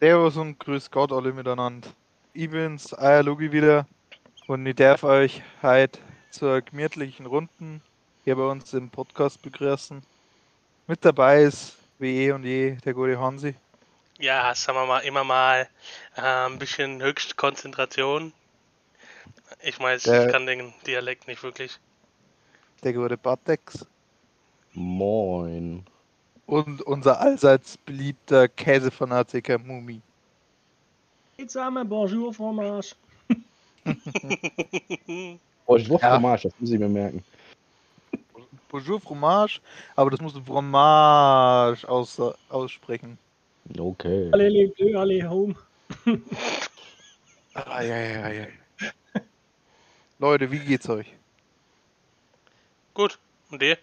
[0.00, 1.88] Servus und grüß Gott alle miteinander.
[2.32, 3.86] Ich bin's, euer Lugi wieder
[4.46, 5.98] und ich darf euch heute
[6.30, 7.80] zur gemütlichen Runden
[8.24, 10.02] hier bei uns im Podcast begrüßen.
[10.86, 13.54] Mit dabei ist wie eh und je der gute Hansi.
[14.18, 15.68] Ja, sagen wir mal, immer mal
[16.16, 18.32] äh, ein bisschen Höchstkonzentration.
[19.62, 21.78] Ich weiß, Der- ich kann den Dialekt nicht wirklich.
[22.82, 23.86] Der gute Batex
[24.74, 25.86] Moin.
[26.46, 30.00] Und unser allseits beliebter Käsefanatiker Mumi.
[31.36, 32.94] Hey zusammen, bonjour fromage.
[35.66, 35.98] Ja.
[35.98, 37.24] Fromage, das muss ich mir merken.
[38.68, 39.60] Bonjour Fromage,
[39.96, 43.16] aber das musst du Fromage aus, aussprechen.
[43.78, 44.28] Okay.
[44.32, 45.54] Alle les bleus, alle home.
[47.54, 48.46] Ja, ja, ja.
[50.18, 51.06] Leute, wie geht's euch?
[52.92, 53.18] Gut,
[53.50, 53.78] und dir?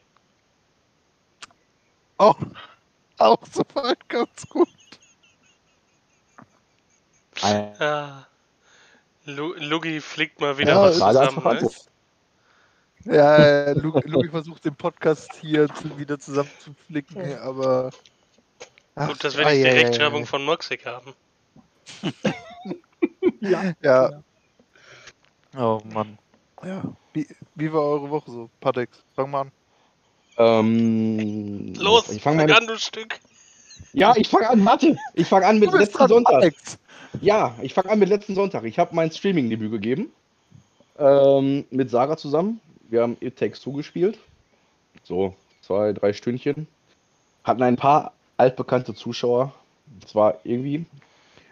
[2.22, 2.38] Auch,
[3.18, 4.68] auch soweit ganz gut.
[9.26, 11.72] Lu Lugi fliegt mal wieder Ja, was zusammen.
[13.06, 13.16] Ne?
[13.16, 17.90] Ja, Lu- Luki versucht den Podcast hier zu, wieder zusammenzuflicken, aber.
[18.94, 20.26] Ach, Gut, dass wir nicht die ei, Rechtschreibung ei.
[20.28, 21.16] von Moxig haben.
[23.40, 23.74] Ja.
[23.82, 24.22] Ja.
[25.58, 26.20] Oh Mann.
[26.64, 26.84] Ja.
[27.14, 28.50] Wie, wie war eure Woche so?
[28.60, 29.52] Patex, fang mal an.
[30.42, 32.58] Ähm, Los, ich fang fange mal.
[32.60, 33.20] an, du Stück.
[33.94, 34.98] Ja, ich fange an, warte.
[35.14, 36.34] Ich fange an mit letzten Sonntag.
[36.34, 36.78] Patex.
[37.20, 38.64] Ja, ich fange an mit letzten Sonntag.
[38.64, 40.12] Ich habe mein Streaming-Debüt gegeben.
[40.98, 42.62] Ähm, mit Sarah zusammen.
[42.90, 44.18] Wir haben It Takes Two gespielt.
[45.04, 46.68] So, zwei, drei Stündchen.
[47.44, 49.54] Hatten ein paar altbekannte Zuschauer.
[50.06, 50.86] Es war irgendwie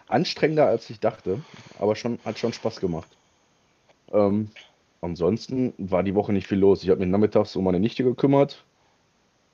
[0.08, 1.42] anstrengender, als ich dachte.
[1.78, 3.10] Aber schon, hat schon Spaß gemacht.
[4.14, 4.50] Ähm,
[5.02, 6.84] ansonsten war die Woche nicht viel los.
[6.84, 8.64] Ich habe mich nachmittags um meine Nichte gekümmert.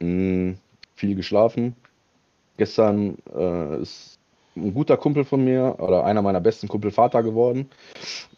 [0.05, 0.57] Mm,
[0.95, 1.75] viel geschlafen.
[2.57, 4.17] Gestern äh, ist
[4.55, 7.69] ein guter Kumpel von mir oder einer meiner besten Kumpel Vater geworden.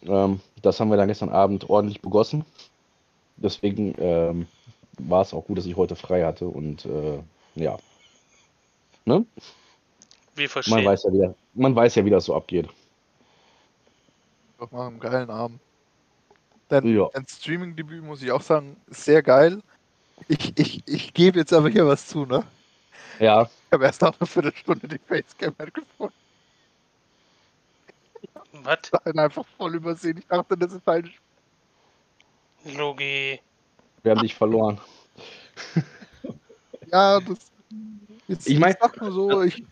[0.02, 2.44] Ähm, das haben wir dann gestern Abend ordentlich begossen.
[3.36, 4.46] Deswegen ähm,
[4.98, 7.20] war es auch gut, dass ich heute frei hatte und äh,
[7.54, 7.78] ja.
[9.04, 9.24] Ne?
[10.34, 10.84] Wir Man verstehen.
[10.84, 12.68] weiß ja, wie das, man weiß ja, wie das so abgeht.
[14.58, 15.60] Doch mal einen geilen Abend.
[16.68, 17.08] Dein, Ja.
[17.12, 19.60] dein Streaming-Debüt muss ich auch sagen, ist sehr geil.
[20.26, 22.44] Ich, ich, ich gebe jetzt aber hier was zu, ne?
[23.20, 26.14] Ja, Ich habe erst nach einer Viertelstunde die Facecam gefunden.
[28.52, 28.78] Was?
[28.84, 30.18] Ich habe ihn einfach voll übersehen.
[30.18, 31.06] Ich dachte, das ist halt.
[32.76, 33.40] Lugi.
[34.02, 34.80] wir haben dich verloren.
[36.90, 37.38] Ja, das.
[38.28, 39.62] Ist, Ich mein- nur so, ich,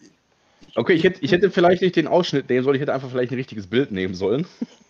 [0.75, 3.33] Okay, ich hätte, ich hätte vielleicht nicht den Ausschnitt nehmen sollen, ich hätte einfach vielleicht
[3.33, 4.47] ein richtiges Bild nehmen sollen.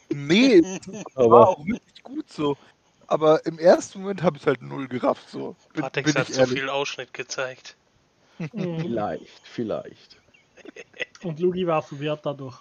[0.08, 2.56] nee, das war Aber auch wirklich gut so.
[3.08, 5.54] Aber im ersten Moment habe ich es halt null gerafft, so.
[5.72, 7.76] Bin, Patex bin hat ich zu viel Ausschnitt gezeigt.
[8.52, 10.16] Vielleicht, vielleicht.
[11.22, 12.58] Und Lugi war verwirrt dadurch.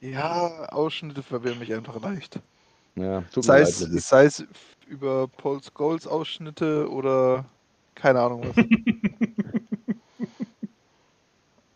[0.00, 2.38] Ja, Ausschnitte verwirren mich einfach leicht.
[2.96, 3.68] Ja, tut mir Sei leid.
[3.68, 4.44] es, sei es
[4.86, 7.44] über Paul Scholes Ausschnitte oder
[7.94, 8.56] keine Ahnung was.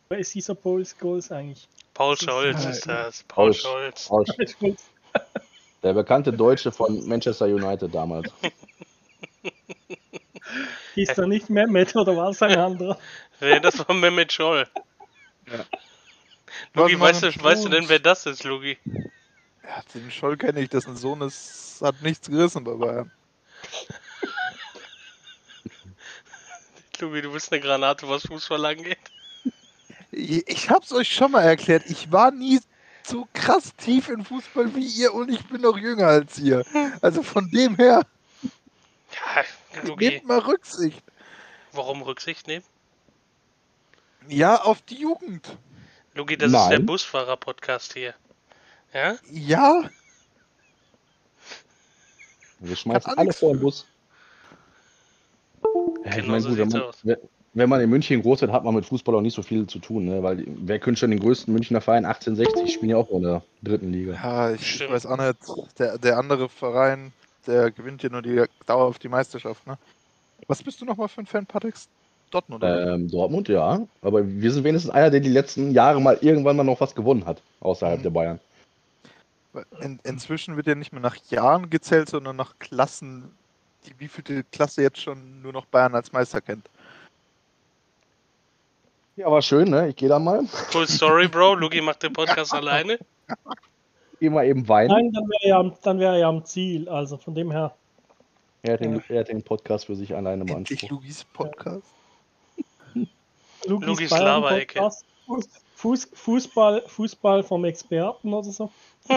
[0.09, 1.69] Wer ist dieser Paul Scholes eigentlich?
[1.95, 3.23] Paul Scholz ist das.
[3.25, 4.09] Paul Paul- Scholz.
[4.09, 4.91] Paul- Scholes.
[5.85, 8.33] Der bekannte Deutsche von Manchester United damals.
[10.97, 12.99] Ist er nicht Mehmet oder was ein anderer?
[13.41, 14.67] Nee, das war Mehmet Scholl.
[15.47, 15.67] Ja.
[16.73, 18.79] Lugi, weißt du, weißt du denn, wer das ist, Lugi?
[18.85, 23.13] Ja, den Scholl kenne ich, dessen Sohn ist, hat nichts gerissen bei Bayern.
[27.01, 28.97] Lugi, du bist eine Granate, was Fußball angeht.
[30.13, 32.61] Ich, ich hab's euch schon mal erklärt, ich war nie
[33.07, 36.65] so krass tief in Fußball wie ihr und ich bin noch jünger als ihr.
[37.01, 38.03] Also von dem her,
[38.43, 41.03] Ja, Lugi, nehmt mal Rücksicht.
[41.73, 42.65] warum Rücksicht nehmen?
[44.29, 45.57] Ja, auf die Jugend.
[46.15, 46.87] Lugi, das ist der Nein.
[46.87, 48.15] Busfahrer-Podcast hier.
[48.93, 49.17] Ja?
[49.31, 49.83] Ja,
[52.61, 53.61] Wir schmeißen Kann alle nix vor den.
[53.61, 53.87] Bus.
[56.05, 56.97] Ja, ich Genau meine, so gut, wenn man, aus.
[57.55, 59.79] Wenn- man in München groß wird, hat man mit Fußball auch nicht so viel zu
[59.79, 60.23] tun, ne?
[60.23, 63.93] Weil wer könnte schon den größten Münchner Verein 1860 spielen ja auch in der dritten
[63.93, 64.13] Liga.
[64.15, 64.91] ja ich, Stimmt.
[64.93, 65.79] weiß auch nicht.
[65.79, 67.13] Der, der andere Verein,
[67.47, 69.79] der gewinnt ja nur die Dauer auf die Meisterschaft, ne?
[70.49, 71.89] Was bist du nochmal für ein Fan, Patex?
[72.31, 72.95] Dortmund, oder?
[72.95, 73.81] Ähm, Dortmund, ja.
[74.03, 77.25] Aber wir sind wenigstens einer, der die letzten Jahre mal irgendwann mal noch was gewonnen
[77.25, 78.03] hat, außerhalb Mhm.
[78.03, 78.41] der Bayern.
[79.81, 83.31] In, inzwischen wird ja nicht mehr nach Jahren gezählt, sondern nach Klassen,
[83.87, 86.69] die wievielte Klasse jetzt schon nur noch Bayern als Meister kennt.
[89.17, 89.89] Ja, war schön, ne?
[89.89, 90.45] Ich gehe da mal.
[90.73, 91.55] Cool Story, Bro.
[91.55, 92.99] Lugi macht den Podcast alleine.
[94.21, 94.89] Geh mal eben weinen.
[94.91, 96.89] Nein, dann wäre er, am- dann wär er am Ziel.
[96.89, 97.75] Also von dem her.
[98.63, 100.91] Er hat, den, er hat den Podcast für sich alleine Endlich beansprucht.
[100.91, 101.87] Lugis Podcast.
[103.67, 104.75] Bayern Laberecke.
[104.81, 105.05] Podcast.
[105.77, 108.71] Fuß, Fußball, Fußball vom Experten oder so.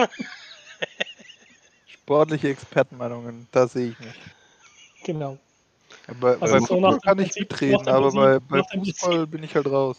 [1.86, 4.14] Sportliche Expertenmeinungen, da sehe ich mich.
[5.04, 5.38] Genau.
[6.08, 9.54] Aber Also bei so Fußball nach kann ich mitreden, aber bei, bei Fußball bin ich
[9.54, 9.98] halt raus.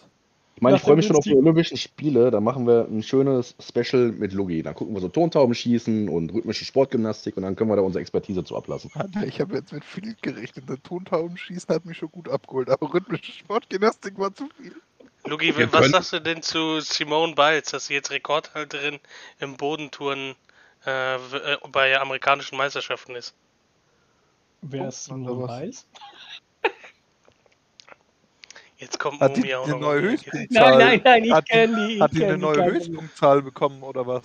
[0.56, 2.32] Ich meine, ich freue mich schon auf die Olympischen Spiele.
[2.32, 4.62] Da machen wir ein schönes Special mit Lugi.
[4.62, 8.02] Dann gucken wir so Tontauben schießen und rhythmische Sportgymnastik und dann können wir da unsere
[8.02, 8.92] Expertise zu ablassen.
[8.94, 10.68] Alter, ich habe jetzt mit viel gerechnet.
[10.68, 14.76] Der Tontaubenschießen hat mich schon gut abgeholt, aber rhythmische Sportgymnastik war zu viel.
[15.26, 19.00] Lugi, Wir was können- sagst du denn zu Simone Biles, dass sie jetzt Rekordhalterin
[19.40, 20.36] im Bodentouren
[20.86, 21.20] äh, äh,
[21.72, 23.34] bei amerikanischen Meisterschaften ist?
[24.62, 25.50] Wer es oder nur was?
[25.62, 25.86] weiß.
[28.78, 29.80] Jetzt kommt Hat die Mumi auch eine noch.
[29.82, 30.32] neue um die Ecke.
[30.32, 30.78] Höchstpunktzahl?
[30.78, 32.02] Nein, nein, nein, ich hat die- kenne die.
[32.02, 32.66] Hat die eine neue.
[32.66, 34.24] Höchstpunktzahl bekommen oder was?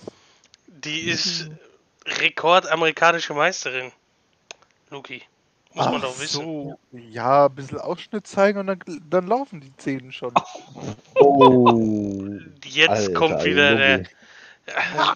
[0.67, 1.49] Die ist
[2.05, 3.91] Rekordamerikanische Meisterin.
[4.91, 5.23] Luki.
[5.73, 6.41] Muss man Ach doch wissen.
[6.43, 6.79] So.
[6.93, 8.79] Ja, ein bisschen Ausschnitt zeigen und dann,
[9.09, 10.33] dann laufen die Zähne schon.
[11.17, 12.29] Oh.
[12.65, 13.99] Jetzt Alter, kommt wieder der.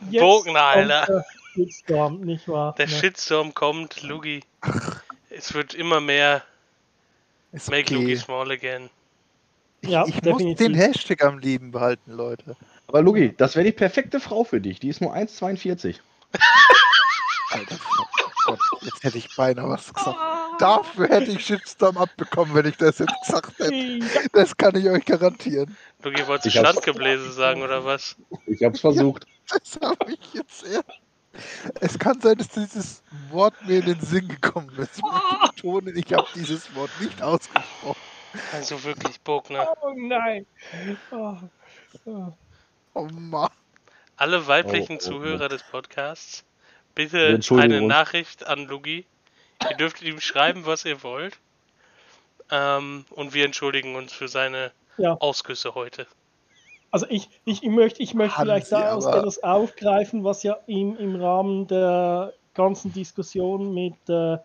[0.10, 1.06] Jetzt Bogner, kommt Alter.
[1.08, 2.74] der Shitstorm, nicht wahr?
[2.76, 2.88] Der.
[2.88, 4.42] Shitstorm kommt, Lugi.
[5.30, 6.44] Es wird immer mehr
[7.52, 8.16] Ist Make okay.
[8.16, 8.90] small again.
[9.82, 12.56] Ich, Ja, ich muss den Hashtag am Leben behalten, Leute.
[12.88, 14.80] Aber Lugi, das wäre die perfekte Frau für dich.
[14.80, 16.00] Die ist nur 1,42.
[17.52, 18.08] Alter, fuck,
[18.46, 20.18] Gott, jetzt hätte ich beinahe was gesagt.
[20.60, 24.00] Dafür hätte ich Shitstorm abbekommen, wenn ich das jetzt gesagt hätte.
[24.34, 25.76] Das kann ich euch garantieren.
[26.04, 28.16] Lugi, wolltest du Standgebläse sagen oder was?
[28.46, 29.26] Ich hab's versucht.
[29.50, 30.84] Das habe ich jetzt eher.
[31.80, 34.98] Es kann sein, dass dieses Wort mir in den Sinn gekommen ist.
[34.98, 38.00] Ich möchte betonen, ich habe dieses Wort nicht ausgesprochen.
[38.54, 39.76] Also wirklich, Bogner.
[39.82, 40.46] Oh nein.
[41.12, 41.36] Oh.
[42.06, 42.34] Oh.
[42.94, 43.50] Oh Mann.
[44.18, 45.12] Alle weiblichen Oh, oh, oh.
[45.12, 46.44] Zuhörer des Podcasts,
[46.96, 47.82] bitte eine.
[47.82, 49.06] Nachricht an Lugi.
[49.70, 51.38] Ihr dürft ihm schreiben, was ihr wollt.
[52.52, 55.14] Ähm, und wir entschuldigen uns für seine Ja.
[55.14, 56.08] Ausgüsse heute.
[56.92, 60.44] Also ich, ich, ich möchte, ich möchte Haben vielleicht Sie daraus aber- etwas aufgreifen, was
[60.44, 64.38] ja im, im Rahmen der ganzen Diskussion mit äh,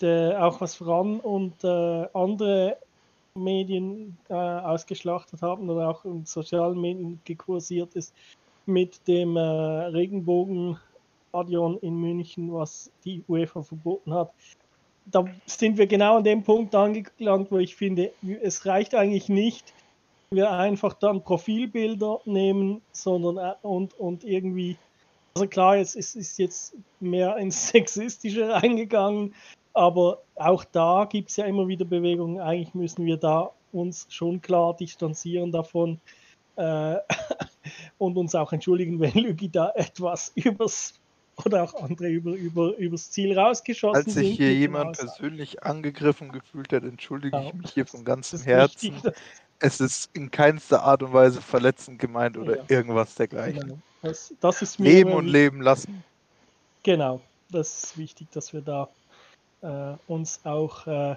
[0.00, 2.76] der, auch was Fran und äh, andere
[3.34, 8.14] Medien äh, ausgeschlachtet haben oder auch in sozialen Medien gekursiert ist,
[8.64, 14.32] mit dem äh, Regenbogenstadion in München, was die UEFA verboten hat.
[15.06, 19.72] Da sind wir genau an dem Punkt angelangt, wo ich finde, es reicht eigentlich nicht,
[20.30, 24.76] wir einfach dann Profilbilder nehmen, sondern äh, und, und irgendwie,
[25.34, 29.34] also klar, es ist, ist jetzt mehr ins Sexistische reingegangen,
[29.74, 32.40] aber auch da gibt es ja immer wieder Bewegungen.
[32.40, 36.00] Eigentlich müssen wir da uns schon klar distanzieren davon
[36.56, 36.96] äh,
[37.98, 40.94] und uns auch entschuldigen, wenn Lügi da etwas übers
[41.44, 44.90] oder auch andere über, über, übers Ziel rausgeschossen Als sich sind hier mit dem jemand
[44.92, 45.08] Aussage.
[45.10, 47.42] persönlich angefressen gefühlt hat, entschuldige Ja.
[47.42, 48.94] ich mich hier von ganzem Herzen.
[48.94, 49.12] wichtig,
[49.58, 52.64] Es ist in keinster Art und Weise verletzend gemeint oder Ja.
[52.68, 53.60] irgendwas dergleichen.
[53.60, 53.78] Genau.
[54.02, 55.32] Das, das ist mir Leben und wichtig.
[55.32, 56.04] leben lassen.
[56.82, 57.20] Genau,
[57.50, 58.88] das ist wichtig, dass wir da
[59.62, 61.16] äh, uns auch äh,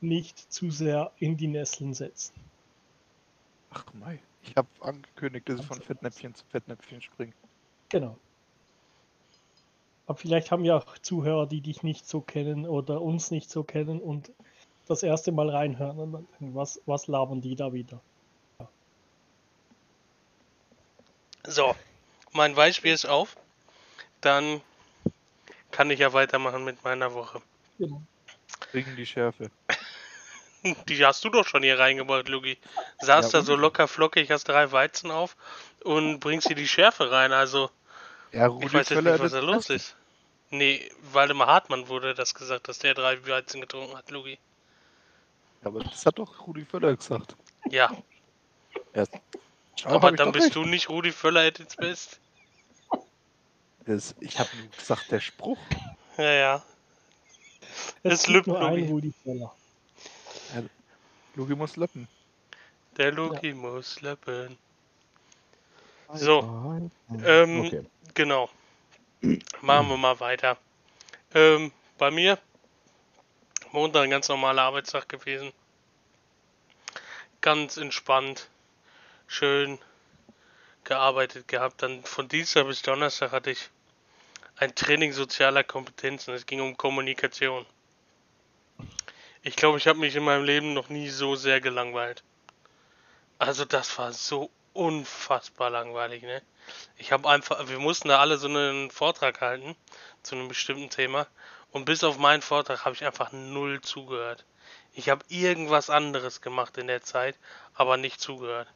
[0.00, 2.32] nicht zu sehr in die Nesseln setzen.
[3.70, 4.18] Ach mei.
[4.42, 7.32] Ich habe angekündigt, dass ich von Fettnäpfchen zu Fettnäpfchen springe.
[7.90, 8.16] Genau.
[10.06, 13.64] Aber vielleicht haben wir auch Zuhörer, die dich nicht so kennen oder uns nicht so
[13.64, 14.32] kennen und
[14.86, 18.00] das erste Mal reinhören und dann denken, was, was labern die da wieder?
[21.46, 21.74] So,
[22.32, 23.36] mein Weißbier ist auf.
[24.20, 24.62] Dann
[25.70, 27.42] kann ich ja weitermachen mit meiner Woche.
[27.78, 28.02] Genau.
[28.72, 29.50] Bringen die Schärfe.
[30.88, 32.56] Die hast du doch schon hier reingebracht, Lugi.
[33.00, 35.36] Saß Ja, da so locker flockig, hast drei Weizen auf
[35.82, 37.32] und bringst hier die Schärfe rein.
[37.32, 37.70] Also,
[38.32, 39.94] Ja, ich Rudi weiß jetzt nicht, was da los ist.
[40.48, 44.38] Nee, Waldemar Hartmann wurde das gesagt, dass der drei Weizen getrunken hat, Lugi.
[45.64, 47.36] Aber das hat doch Rudi Völler gesagt.
[47.70, 47.90] Ja,
[49.76, 50.56] Schau, aber dann bist recht.
[50.56, 52.20] du nicht Rudi Völler at its best.
[53.86, 55.58] Das, ich habe gesagt, der Spruch.
[56.16, 56.62] Ja, ja.
[58.02, 58.86] Es Es lübt, nur Lugi.
[58.86, 59.54] Rudi Völler.
[61.34, 62.06] Lugi muss löppen.
[62.96, 64.56] Der Lugi muss löppen.
[66.14, 66.80] So,
[67.24, 67.84] ähm, Okay.
[68.14, 68.48] Genau.
[69.62, 70.56] Machen wir mal weiter.
[71.34, 72.38] Ähm, bei mir
[73.74, 75.52] Montag ein ganz normaler Arbeitstag gewesen.
[77.40, 78.48] Ganz entspannt.
[79.26, 79.80] Schön
[80.84, 81.82] gearbeitet gehabt.
[81.82, 83.70] Dann von Dienstag bis Donnerstag hatte ich
[84.58, 86.34] ein Training sozialer Kompetenzen.
[86.34, 87.66] Es ging um Kommunikation.
[89.42, 92.22] Ich glaube, ich habe mich in meinem Leben noch nie so sehr gelangweilt.
[93.40, 96.42] Also das war so unfassbar langweilig, ne?
[96.96, 99.74] Ich habe einfach, wir mussten da alle so einen Vortrag halten
[100.22, 101.26] zu einem bestimmten Thema
[101.74, 104.44] und bis auf meinen Vortrag habe ich einfach null zugehört.
[104.92, 107.36] Ich habe irgendwas anderes gemacht in der Zeit,
[107.74, 108.68] aber nicht zugehört.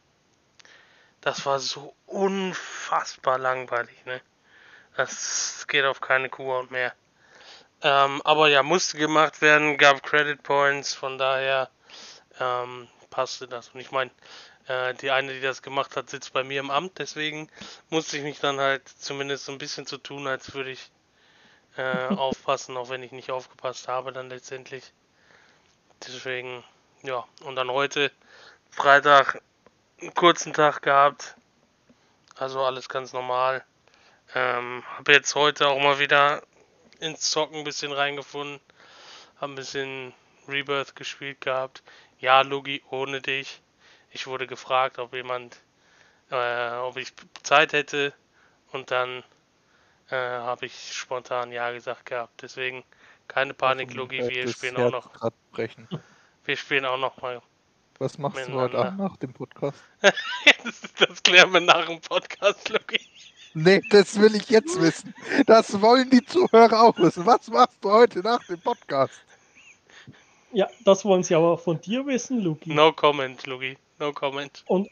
[1.21, 4.19] Das war so unfassbar langweilig, ne?
[4.97, 6.93] Das geht auf keine Kuhhaut mehr.
[7.81, 11.69] Ähm, aber ja, musste gemacht werden, gab Credit Points, von daher
[12.37, 13.69] ähm, passte das.
[13.69, 14.11] Und ich meine,
[14.67, 17.49] äh, die eine, die das gemacht hat, sitzt bei mir im Amt, deswegen
[17.89, 20.91] musste ich mich dann halt zumindest so ein bisschen zu tun, als würde ich
[21.79, 24.91] äh, aufpassen, auch wenn ich nicht aufgepasst habe dann letztendlich.
[26.05, 26.63] Deswegen,
[27.03, 28.11] ja, und dann heute
[28.71, 29.41] Freitag
[30.01, 31.35] einen kurzen Tag gehabt.
[32.35, 33.63] Also alles ganz normal.
[34.35, 36.43] Ähm, habe jetzt heute auch mal wieder
[36.99, 38.59] ins Zocken ein bisschen reingefunden.
[39.41, 40.13] Habe ein bisschen
[40.47, 41.83] Rebirth gespielt gehabt.
[42.19, 43.61] Ja, Logi, ohne dich.
[44.11, 45.57] Ich wurde gefragt, ob jemand,
[46.29, 48.13] äh, ob ich Zeit hätte.
[48.71, 49.23] Und dann
[50.11, 52.41] äh, habe ich spontan Ja gesagt gehabt.
[52.41, 52.83] Deswegen
[53.27, 54.27] keine Panik, Logi.
[54.27, 55.31] Wir spielen auch noch.
[55.51, 55.87] Brechen.
[56.45, 57.41] Wir spielen auch noch mal.
[57.99, 59.77] Was machst du heute Abend nach dem Podcast?
[60.01, 62.99] das, das klären wir nach dem Podcast, Logi.
[63.53, 65.13] Nee, das will ich jetzt wissen.
[65.45, 67.25] Das wollen die Zuhörer auch wissen.
[67.25, 69.21] Was machst du heute nach dem Podcast?
[70.53, 72.73] Ja, das wollen sie aber von dir wissen, Luki.
[72.73, 73.77] No comment, Luki.
[73.99, 74.63] No comment.
[74.67, 74.89] Und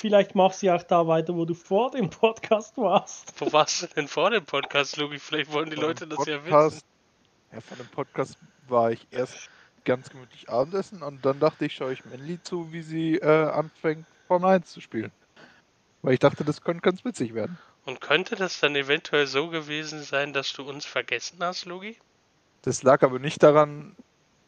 [0.00, 3.38] vielleicht machst du auch da weiter, wo du vor dem Podcast warst.
[3.38, 5.18] Wo warst du denn vor dem Podcast, Luki?
[5.18, 6.82] Vielleicht wollen die von Leute das Podcast, ja wissen.
[7.52, 8.38] Ja, vor dem Podcast
[8.68, 9.50] war ich erst
[9.84, 14.06] ganz gemütlich Abendessen und dann dachte ich, schaue ich Manly zu, wie sie äh, anfängt,
[14.26, 15.12] Formel 1 zu spielen.
[16.02, 17.58] Weil ich dachte, das könnte ganz witzig werden.
[17.84, 21.96] Und könnte das dann eventuell so gewesen sein, dass du uns vergessen hast, Logi?
[22.62, 23.96] Das lag aber nicht daran,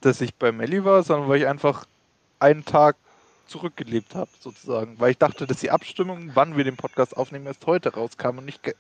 [0.01, 1.87] dass ich bei Melli war, sondern weil ich einfach
[2.39, 2.97] einen Tag
[3.53, 4.99] zurückgelebt habe, sozusagen.
[4.99, 8.47] Weil ich dachte, dass die Abstimmung, wann wir den Podcast aufnehmen, erst heute rauskam und
[8.47, 8.75] nicht ge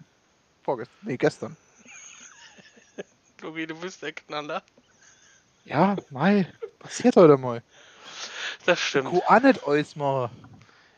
[0.64, 0.98] vorgestern.
[1.02, 1.56] Nee, gestern.
[3.42, 4.62] Logi, du bist der Knaller.
[5.64, 6.46] Ja, Mai.
[6.78, 7.62] Passiert heute mal.
[8.64, 9.12] Das stimmt.
[9.12, 10.30] Nicht alles mal.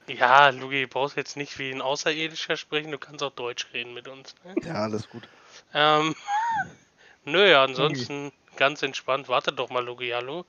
[0.07, 3.95] Ja, Lugi, du brauchst jetzt nicht wie ein Außerirdischer sprechen, du kannst auch Deutsch reden
[3.95, 4.35] mit uns.
[4.45, 4.55] Ne?
[4.65, 5.27] Ja, alles gut.
[5.73, 6.15] Ähm,
[7.25, 9.29] nö, ja, ansonsten ganz entspannt.
[9.29, 10.45] Warte doch mal, Lugi, hallo.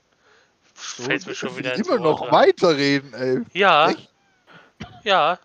[0.76, 2.32] So, Fällt mir schon wieder immer noch rein.
[2.32, 3.42] weiterreden, ey.
[3.52, 3.90] Ja.
[3.90, 4.12] Echt?
[5.04, 5.38] Ja.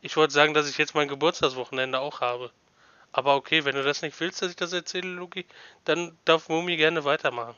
[0.00, 2.50] Ich wollte sagen, dass ich jetzt mein Geburtstagswochenende auch habe.
[3.12, 5.44] Aber okay, wenn du das nicht willst, dass ich das erzähle, Luki,
[5.84, 7.54] dann darf Mumi gerne weitermachen.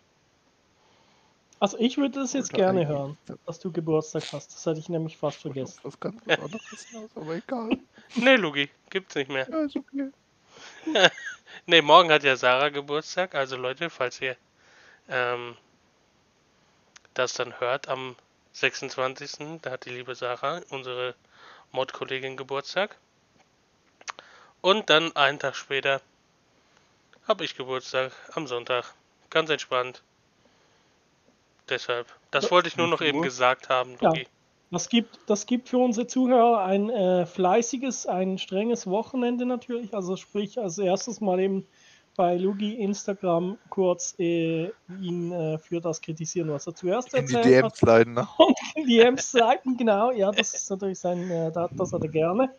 [1.61, 4.53] Also ich würde das jetzt gerne hören, dass du Geburtstag hast.
[4.55, 5.79] Das hätte ich nämlich fast vergessen.
[5.83, 7.79] Was ganz anderes hinaus, aber egal.
[8.17, 9.49] Nee, Lugi, gibt's nicht mehr.
[9.51, 10.11] Ja, ist okay.
[11.67, 13.35] nee, morgen hat ja Sarah Geburtstag.
[13.35, 14.37] Also Leute, falls ihr
[15.09, 15.57] ähm,
[17.15, 18.17] das dann hört am
[18.53, 19.61] 26.
[19.63, 21.15] Da hat die liebe Sarah, unsere
[21.73, 22.97] Mod-Kollegin, Geburtstag.
[24.61, 26.01] Und dann einen Tag später
[27.27, 28.95] habe ich Geburtstag am Sonntag.
[29.31, 30.03] Ganz entspannt.
[31.69, 32.07] Deshalb.
[32.31, 33.97] Das wollte ich nur noch eben gesagt haben.
[34.01, 34.13] Ja,
[34.71, 39.95] das gibt, das gibt für unsere Zuhörer ein äh, fleißiges, ein strenges Wochenende natürlich.
[39.95, 41.67] Also sprich, als erstes mal eben
[42.17, 47.45] bei Lugi Instagram kurz äh, ihn äh, für das kritisieren, was er zuerst in erzählt
[47.45, 47.83] die DMs hat.
[47.83, 48.29] Leiten, ne?
[48.39, 50.11] Und in die DMs leiten, genau.
[50.13, 52.51] Ja, das ist natürlich sein, äh, das hat er gerne.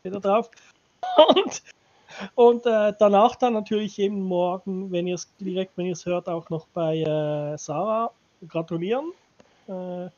[0.00, 0.50] Steht er drauf.
[1.34, 1.62] Und,
[2.34, 6.28] und äh, danach dann natürlich eben morgen, wenn ihr es direkt, wenn ihr es hört,
[6.28, 8.10] auch noch bei äh, Sarah
[8.46, 9.12] gratulieren.
[9.66, 10.08] Äh,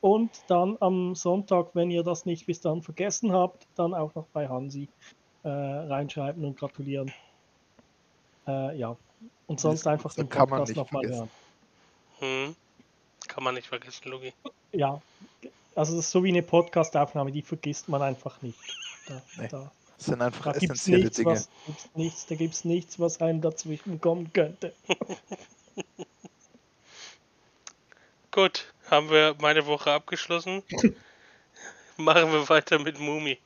[0.00, 4.26] und dann am Sonntag, wenn ihr das nicht bis dann vergessen habt, dann auch noch
[4.32, 4.88] bei Hansi
[5.44, 7.10] reinschreiben und gratulieren.
[8.48, 8.96] Äh, ja.
[9.46, 11.30] Und sonst das einfach den Podcast nochmal hören.
[12.18, 12.56] Hm.
[13.28, 14.32] Kann man nicht vergessen, Logi.
[14.72, 15.00] Ja.
[15.74, 18.58] Also das ist so wie eine Podcast-Aufnahme, die vergisst man einfach nicht.
[19.06, 19.48] Da, nee.
[19.48, 21.30] da, das sind einfach da essentielle nichts, Dinge.
[21.30, 24.72] Was, gibt's nichts, da gibt es nichts, was einem dazwischen kommen könnte.
[28.32, 30.62] Gut, haben wir meine Woche abgeschlossen.
[31.96, 33.38] Machen wir weiter mit Mumi.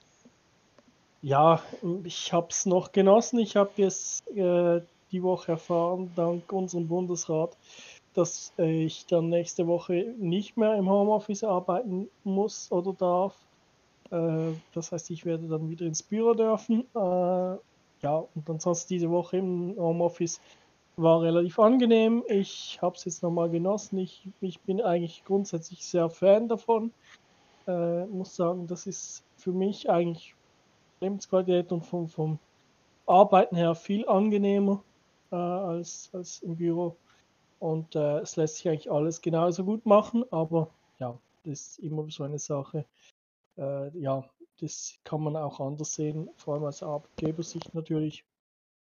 [1.22, 1.62] Ja,
[2.02, 3.38] ich habe es noch genossen.
[3.38, 4.80] Ich habe jetzt äh,
[5.12, 7.56] die Woche erfahren, dank unserem Bundesrat,
[8.14, 13.36] dass ich dann nächste Woche nicht mehr im Homeoffice arbeiten muss oder darf.
[14.10, 16.88] Äh, das heißt, ich werde dann wieder ins Büro dürfen.
[16.92, 20.40] Äh, ja, und ansonsten diese Woche im Homeoffice
[20.96, 22.24] war relativ angenehm.
[22.26, 23.98] Ich habe es jetzt nochmal genossen.
[23.98, 26.90] Ich, ich bin eigentlich grundsätzlich sehr Fan davon.
[27.68, 30.34] Äh, muss sagen, das ist für mich eigentlich
[31.02, 32.38] Lebensqualität und vom, vom
[33.06, 34.82] Arbeiten her viel angenehmer
[35.30, 36.96] äh, als, als im Büro.
[37.58, 40.68] Und äh, es lässt sich eigentlich alles genauso gut machen, aber
[40.98, 42.84] ja, das ist immer so eine Sache.
[43.56, 44.24] Äh, ja,
[44.60, 48.24] das kann man auch anders sehen, vor allem aus Arbeitgebersicht natürlich.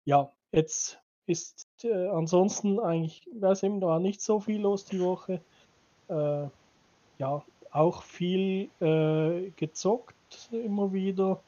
[0.05, 5.41] Ja, jetzt ist äh, ansonsten eigentlich, weiß eben, da nicht so viel los die Woche.
[6.09, 6.49] Äh,
[7.19, 10.15] ja, auch viel äh, gezockt
[10.53, 11.43] immer wieder.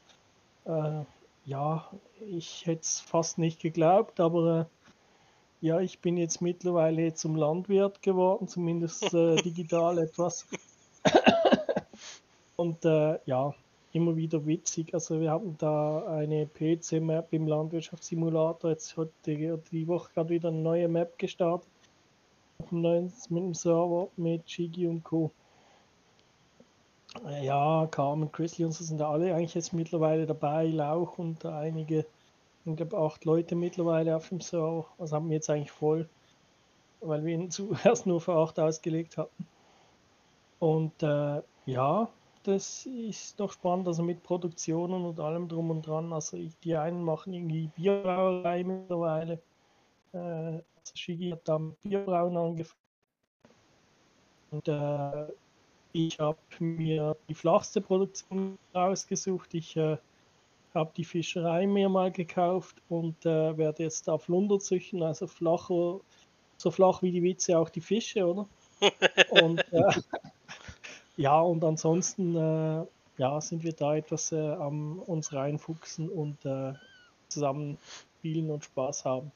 [0.64, 1.04] Äh,
[1.44, 1.90] ja,
[2.20, 8.02] ich hätte es fast nicht geglaubt, aber äh, ja, ich bin jetzt mittlerweile zum Landwirt
[8.02, 10.46] geworden, zumindest äh, digital etwas.
[12.56, 13.54] Und äh, ja,
[13.92, 14.94] immer wieder witzig.
[14.94, 18.70] Also wir haben da eine PC-Map im Landwirtschaftssimulator.
[18.70, 21.68] Jetzt hat die, die Woche gerade wieder eine neue Map gestartet.
[22.58, 25.30] Auf dem neuen, mit dem Server mit Shigi und Co.
[27.24, 32.04] Ja, Carmen, Chrisley und so sind da alle eigentlich jetzt mittlerweile dabei, Lauch und einige,
[32.64, 34.86] ich glaube acht Leute mittlerweile auf dem Server.
[34.98, 36.08] Also haben wir jetzt eigentlich voll,
[37.00, 39.46] weil wir ihn zuerst nur für acht ausgelegt hatten.
[40.58, 42.08] Und äh, ja,
[42.42, 46.12] das ist doch spannend, also mit Produktionen und allem drum und dran.
[46.12, 49.34] Also ich, die einen machen irgendwie Bierbrauerei mittlerweile.
[50.12, 52.78] Äh, also Shigi hat da mit Bierbrauen angefangen.
[54.50, 55.26] Und äh,
[55.92, 59.54] ich habe mir die flachste Produktion rausgesucht.
[59.54, 59.96] Ich äh,
[60.74, 66.00] habe die Fischerei mir mal gekauft und äh, werde jetzt da Flunder züchten, also flacher,
[66.56, 68.46] so flach wie die Witze auch die Fische, oder?
[69.30, 69.92] Und äh,
[71.16, 72.84] ja, und ansonsten äh,
[73.18, 76.72] ja, sind wir da etwas äh, am uns reinfuchsen und äh,
[77.28, 77.78] zusammen
[78.18, 79.30] spielen und Spaß haben.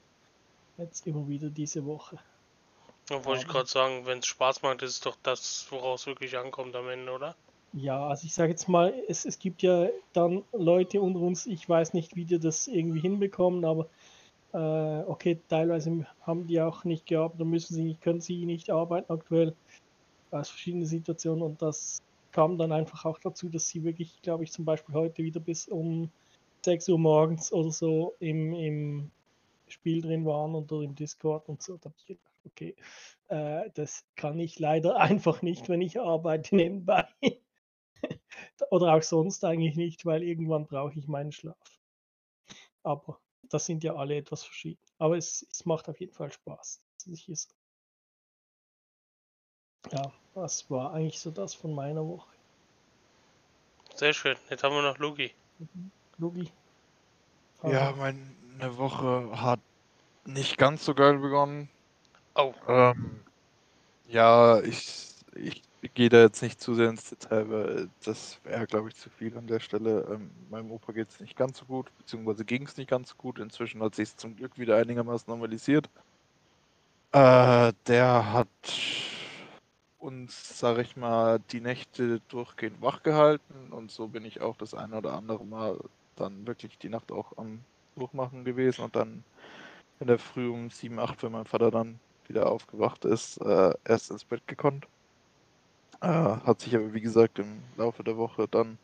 [0.79, 2.19] Jetzt immer wieder diese Woche.
[3.09, 6.07] Da wollte ich gerade sagen, wenn es Spaß macht, ist es doch das, woraus es
[6.07, 7.37] wirklich ankommt am Ende, oder?
[7.73, 11.69] Ja, also ich sage jetzt mal, es, es gibt ja dann Leute unter uns, ich
[11.69, 13.89] weiß nicht, wie die das irgendwie hinbekommen, aber
[14.53, 18.71] äh, okay, teilweise haben die auch nicht gearbeitet, dann müssen sie nicht, können sie nicht
[18.71, 19.55] arbeiten aktuell
[20.31, 24.53] aus verschiedenen Situationen und das kam dann einfach auch dazu, dass sie wirklich, glaube ich,
[24.53, 26.11] zum Beispiel heute wieder bis um
[26.65, 29.11] 6 Uhr morgens oder so im, im
[29.69, 31.77] Spiel drin waren oder im Discord und so.
[31.77, 32.77] Da habe ich gedacht, okay,
[33.29, 37.07] äh, das kann ich leider einfach nicht, wenn ich arbeite nebenbei.
[38.71, 41.57] Oder auch sonst eigentlich nicht, weil irgendwann brauche ich meinen Schlaf.
[42.83, 44.81] Aber das sind ja alle etwas verschieden.
[44.99, 46.83] Aber es, es macht auf jeden Fall Spaß.
[49.93, 52.29] Ja, das war eigentlich so das von meiner Woche.
[53.95, 54.37] Sehr schön.
[54.51, 55.33] Jetzt haben wir noch Lugi.
[56.19, 56.51] Lugi?
[57.63, 59.61] Ja, meine Woche hat
[60.25, 61.71] nicht ganz so geil begonnen.
[62.37, 63.25] Oh, Ähm,
[64.09, 65.63] ja, ich, ich
[65.95, 69.37] gehe da jetzt nicht zu sehr ins Detail, weil das wäre, glaube ich, zu viel
[69.39, 70.07] an der Stelle.
[70.13, 73.17] Ähm, meinem Opa geht es nicht ganz so gut, beziehungsweise ging es nicht ganz so
[73.17, 73.39] gut.
[73.39, 75.91] Inzwischen hat sich zum Glück wieder einigermaßen normalisiert.
[77.13, 78.49] Äh, der hat
[79.99, 84.75] uns, sag ich mal, die Nächte durchgehend wach gehalten und so bin ich auch das
[84.75, 85.79] eine oder andere Mal
[86.17, 87.61] dann wirklich die Nacht auch am
[87.97, 89.25] Durchmachen gewesen und dann
[90.01, 94.11] in der Früh um 7, 8, wenn mein Vater dann wieder aufgewacht ist, äh, erst
[94.11, 94.87] ins Bett gekonnt.
[96.01, 98.79] Äh, hat sich aber wie gesagt im Laufe der Woche dann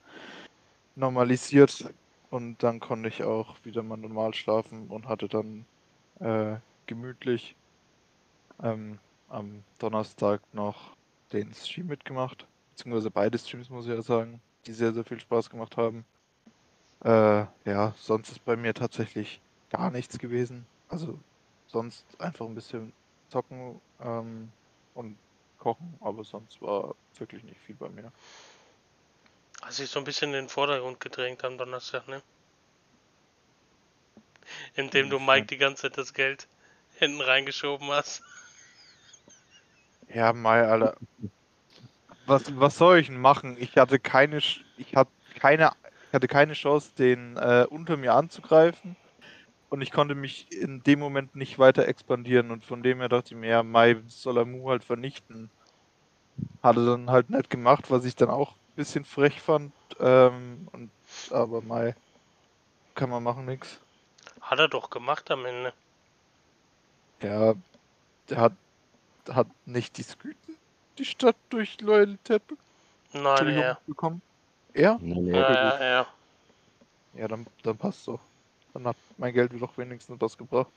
[0.97, 1.93] normalisiert
[2.31, 5.67] und dann konnte ich auch wieder mal normal schlafen und hatte dann
[6.21, 7.57] äh, gemütlich
[8.63, 10.97] ähm, am Donnerstag noch
[11.33, 15.51] den Stream mitgemacht, beziehungsweise beide Streams muss ich ja sagen, die sehr, sehr viel Spaß
[15.51, 16.05] gemacht haben.
[17.05, 20.67] Äh, ja, sonst ist bei mir tatsächlich gar nichts gewesen.
[20.89, 21.19] Also
[21.67, 22.93] sonst einfach ein bisschen
[23.33, 24.53] zocken ähm,
[24.95, 25.18] und
[25.59, 28.12] kochen, aber sonst war wirklich nicht viel bei mir.
[29.62, 32.23] hat sich so ein bisschen in den Vordergrund gedrängt am Donnerstag, ne?
[34.75, 35.27] Indem du Inwiefern?
[35.27, 36.49] Mike die ganze Zeit das Geld
[36.99, 38.23] hinten reingeschoben hast.
[40.09, 40.97] Ja, Mai, Alter.
[42.27, 43.57] Was, was soll ich denn machen?
[43.59, 45.73] Ich hatte keine, ich hatte keine,
[46.09, 48.97] ich hatte keine Chance, den äh, unter mir anzugreifen.
[49.73, 52.51] Und ich konnte mich in dem Moment nicht weiter expandieren.
[52.51, 55.49] Und von dem her dachte ich mir, ja, Mai soll er Mu halt vernichten.
[56.63, 59.73] Hat er dann halt nicht gemacht, was ich dann auch ein bisschen frech fand.
[59.99, 60.91] Ähm, und,
[61.31, 61.95] aber Mai,
[62.95, 63.81] kann man machen, nix.
[64.43, 65.73] Hat er doch gemacht am Ende.
[67.23, 67.55] Ja,
[68.29, 68.53] der hat,
[69.31, 70.55] hat nicht die Sküten
[70.99, 72.43] die Stadt durch Loyalität
[73.15, 73.79] Nein, er.
[73.87, 74.21] bekommen.
[74.75, 74.99] Er?
[75.01, 75.31] Nee.
[75.31, 76.07] Ja, ja, ja.
[77.15, 78.21] Ja, dann, dann passt doch.
[78.75, 80.71] Dann hat mein Geld doch wenigstens was gebracht.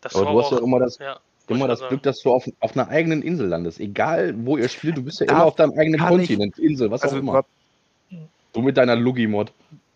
[0.00, 1.18] Das Aber war du hast ja auch, immer das, ja,
[1.48, 1.88] immer das sagen.
[1.90, 3.80] Glück, dass du auf, auf einer eigenen Insel landest.
[3.80, 6.58] Egal, wo ihr spielt, du bist ja Da immer auf deinem eigenen kann ich- Kontinent,
[6.58, 7.32] Insel, was auch Also immer.
[7.34, 7.44] wa-
[8.52, 9.52] Du mit deiner Lugi-Mod.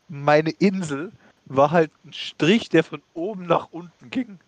[0.08, 1.12] meine Insel
[1.44, 4.40] war halt ein Strich, der von oben nach unten ging.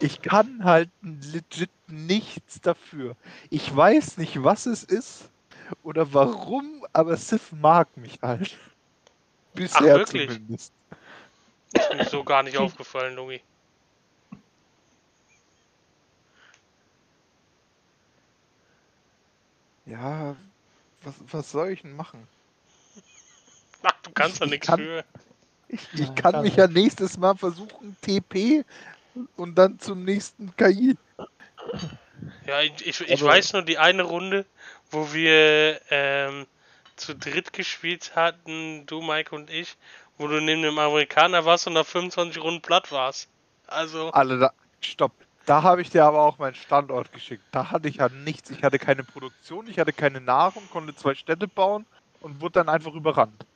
[0.00, 3.16] Ich kann halt legit nichts dafür.
[3.48, 5.30] Ich weiß nicht, was es ist
[5.82, 8.56] oder warum, aber Sif mag mich halt.
[9.54, 10.28] Bisher wirklich?
[10.30, 10.72] zumindest.
[11.72, 13.40] Ist mir so gar nicht aufgefallen, Lugi.
[19.86, 20.36] Ja,
[21.02, 22.26] was, was soll ich denn machen?
[23.82, 25.04] Ach, du kannst Ich nichts kann- für.
[25.68, 26.64] Ich, Ja, ich kann kann mich er.
[26.64, 28.64] ja nächstes Mal versuchen, TP
[29.36, 30.96] und dann zum nächsten KI.
[32.46, 34.46] Ja, ich, ich, ich weiß nur die eine Runde,
[34.90, 36.46] wo wir ähm,
[36.98, 39.76] zu dritt gespielt hatten, du, Mike und ich,
[40.18, 43.28] wo du neben dem Amerikaner warst und nach 25 Runden platt warst.
[43.66, 44.52] Also, Alle da.
[44.80, 45.12] Stopp.
[45.46, 47.42] Da habe ich dir aber auch meinen Standort geschickt.
[47.52, 48.50] Da hatte ich ja nichts.
[48.50, 51.86] Ich hatte keine Produktion, ich hatte keine Nahrung, konnte zwei Städte bauen
[52.20, 53.46] und wurde dann einfach überrannt.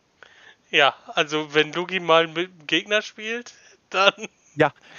[0.71, 3.55] ja, also wenn Lugi mal mit dem Gegner spielt,
[3.91, 4.15] dann.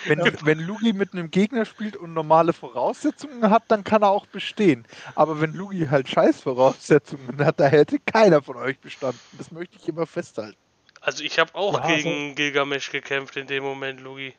[0.05, 4.25] Wenn, wenn Lugi mit einem Gegner spielt und normale Voraussetzungen hat, dann kann er auch
[4.25, 4.85] bestehen.
[5.15, 9.19] Aber wenn Lugi halt scheiß Voraussetzungen hat, da hätte keiner von euch bestanden.
[9.37, 10.57] Das möchte ich immer festhalten.
[11.01, 14.33] Also ich habe auch Ja, also- gegen Gilgamesh gekämpft in dem Moment, Lugi.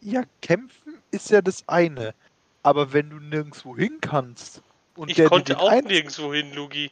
[0.00, 2.14] Ja, kämpfen ist ja das eine.
[2.62, 4.62] Aber wenn du nirgendwo hin kannst
[4.96, 6.90] und Ich der dir konnte auch ein- nirgendwo hin, Lugi.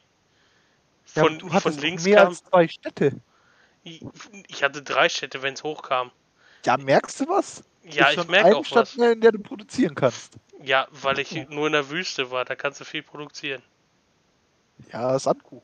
[1.15, 2.27] Ja, Von, du von hattest doch links mehr kam.
[2.27, 3.13] als zwei Städte.
[3.83, 4.03] Ich,
[4.47, 6.11] ich hatte drei Städte, wenn es hochkam.
[6.67, 7.63] Ja, merkst du was?
[7.85, 8.97] Ja, Ist ich merke auch Stadt was.
[8.97, 10.33] mehr, in der du produzieren kannst.
[10.61, 13.61] Ja, weil ich nur in der Wüste war, da kannst du viel produzieren.
[14.91, 15.61] Ja, Sandkuchen.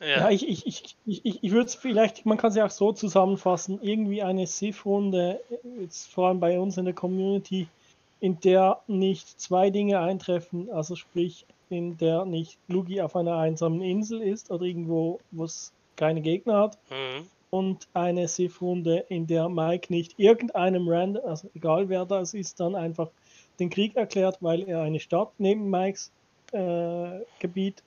[0.00, 2.64] Ja, Ja, ich, ich, ich, ich, ich, ich würde es vielleicht, man kann es ja
[2.64, 5.40] auch so zusammenfassen, irgendwie eine SIF-Runde,
[5.78, 7.68] jetzt vor allem bei uns in der Community,
[8.20, 13.82] in der nicht zwei Dinge eintreffen, also sprich, in der nicht Lugi auf einer einsamen
[13.82, 17.26] Insel ist oder irgendwo, wo es keine Gegner hat, mhm.
[17.54, 22.74] Und eine SIF-Runde, in der Mike nicht irgendeinem Random, also egal wer das ist, dann
[22.74, 23.08] einfach
[23.60, 26.10] den Krieg erklärt, weil er eine Stadt neben Mikes
[26.50, 27.80] äh, Gebiet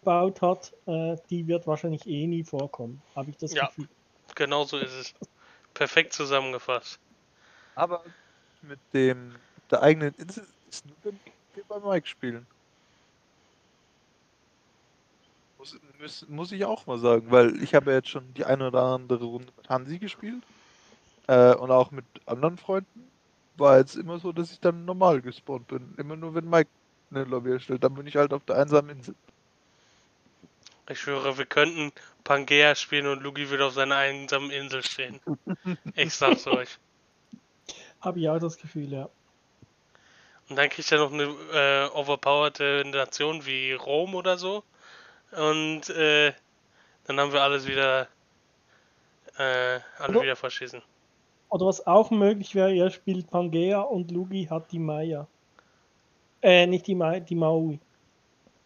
[0.00, 3.68] gebaut hat, äh, die wird wahrscheinlich eh nie vorkommen, habe ich das Ja.
[3.68, 3.88] Gefühl.
[4.34, 5.14] genau so ist es.
[5.72, 7.00] Perfekt zusammengefasst.
[7.76, 8.04] Aber
[8.60, 9.36] mit dem
[9.70, 11.18] der eigenen Insel ist nur, wenn
[11.54, 12.46] wir bei Mike spielen.
[15.58, 18.68] Muss, muss, muss ich auch mal sagen, weil ich habe ja jetzt schon die eine
[18.68, 20.42] oder andere Runde mit Hansi gespielt.
[21.26, 23.10] Äh, und auch mit anderen Freunden.
[23.56, 25.94] War jetzt immer so, dass ich dann normal gespawnt bin.
[25.98, 26.70] Immer nur, wenn Mike
[27.10, 29.14] eine Lobby erstellt, dann bin ich halt auf der einsamen Insel.
[30.88, 31.92] Ich schwöre, wir könnten
[32.24, 35.20] Pangea spielen und Lugi würde auf seiner einsamen Insel stehen.
[35.96, 36.78] Ich sag's euch.
[38.00, 39.08] Habe ich auch das Gefühl, ja.
[40.48, 44.62] Und dann kriegt er noch eine äh, overpowerte Nation wie Rom oder so.
[45.32, 46.32] Und äh,
[47.04, 48.08] dann haben wir alles wieder
[49.36, 50.82] äh, alle Oder- wieder verschissen.
[51.50, 55.26] Oder was auch möglich wäre, ihr spielt Pangea und Lugi hat die Maya.
[56.42, 57.78] Äh, nicht die Maya, die Maui.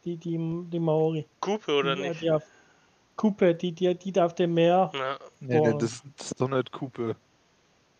[0.04, 1.24] Die, die, die Maori.
[1.38, 2.22] Kupe oder die, äh, nicht?
[2.22, 2.42] Die auf
[3.14, 4.90] Kupe, die, die, die da auf dem Meer.
[4.94, 7.14] Ja, Nee, nee das, das ist doch nicht Kupe.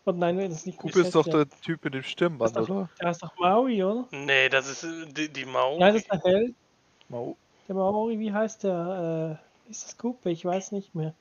[0.05, 2.69] Oh nein, das ist nicht Kupe ist doch der, Typ mit dem Stirnband, Das ist
[2.69, 2.89] oder?
[2.99, 4.05] der heißt doch Maui, oder?
[4.11, 5.79] nee, das ist äh, die, die Mau.
[5.79, 6.55] Nein, das ist der Held.
[7.07, 7.37] Mau.
[7.67, 9.39] Der Maori, wie heißt der?
[9.67, 10.29] Äh, ist das Kupe?
[10.31, 11.13] Ich weiß nicht mehr.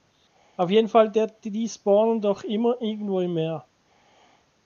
[0.56, 3.64] Auf jeden Fall, der, die, die spawnen doch immer irgendwo im Meer.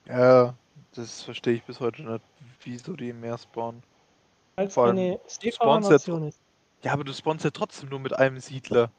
[0.07, 0.55] Ja,
[0.95, 2.25] das verstehe ich bis heute nicht,
[2.62, 3.83] wieso die im Meer spawnen.
[4.57, 6.41] Als Vor allem eine Seefahrernation ist.
[6.83, 8.91] Ja, aber du spawnst ja trotzdem nur mit einem Siedler.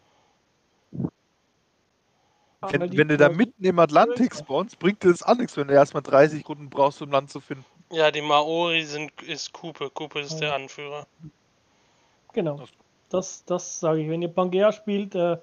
[2.61, 5.67] Ah, Wenn, wenn du da mitten im Atlantik spawnst, bringt dir das auch nichts, wenn
[5.67, 7.65] du erstmal 30 Runden brauchst, um Land zu finden.
[7.91, 9.89] Ja, die Maori sind ist Kupe.
[9.89, 10.39] Kupe ist Ja.
[10.39, 11.07] der Anführer.
[12.33, 12.63] Genau.
[13.09, 14.09] Das, das sage ich.
[14.09, 15.37] Wenn ihr Pangea spielt, äh,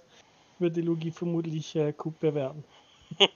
[0.59, 2.65] würde Lugi vermutlich äh, Kupe werden.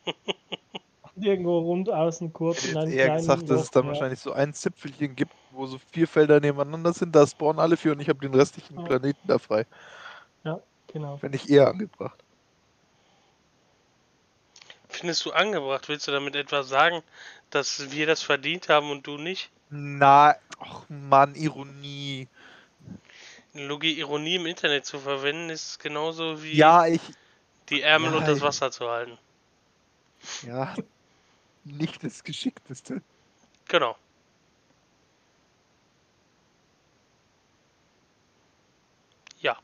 [1.21, 3.89] Irgendwo rund außen kurz Ich hätte eher gesagt, dass es dann ja.
[3.91, 7.91] wahrscheinlich so ein Zipfelchen gibt, wo so vier Felder nebeneinander sind, da spawnen alle vier
[7.91, 8.85] und ich habe den restlichen Ja.
[8.85, 9.67] Planeten da frei.
[10.89, 11.19] Genau.
[11.21, 12.19] Wenn nicht eher angebracht.
[14.89, 15.89] Findest du angebracht?
[15.89, 17.03] Willst du damit etwas sagen,
[17.51, 19.51] dass wir das verdient haben und du nicht?
[19.71, 22.27] Na, ach Mann, Ironie.
[23.67, 27.01] Lugi, Ironie im Internet zu verwenden, ist genauso wie Ja, ich.
[27.69, 29.19] die Ärmel Ja, und das Wasser zu halten.
[30.47, 30.75] Ja,
[31.65, 33.03] nicht das Geschickteste.
[33.69, 33.97] Genau.
[39.41, 39.57] Ja.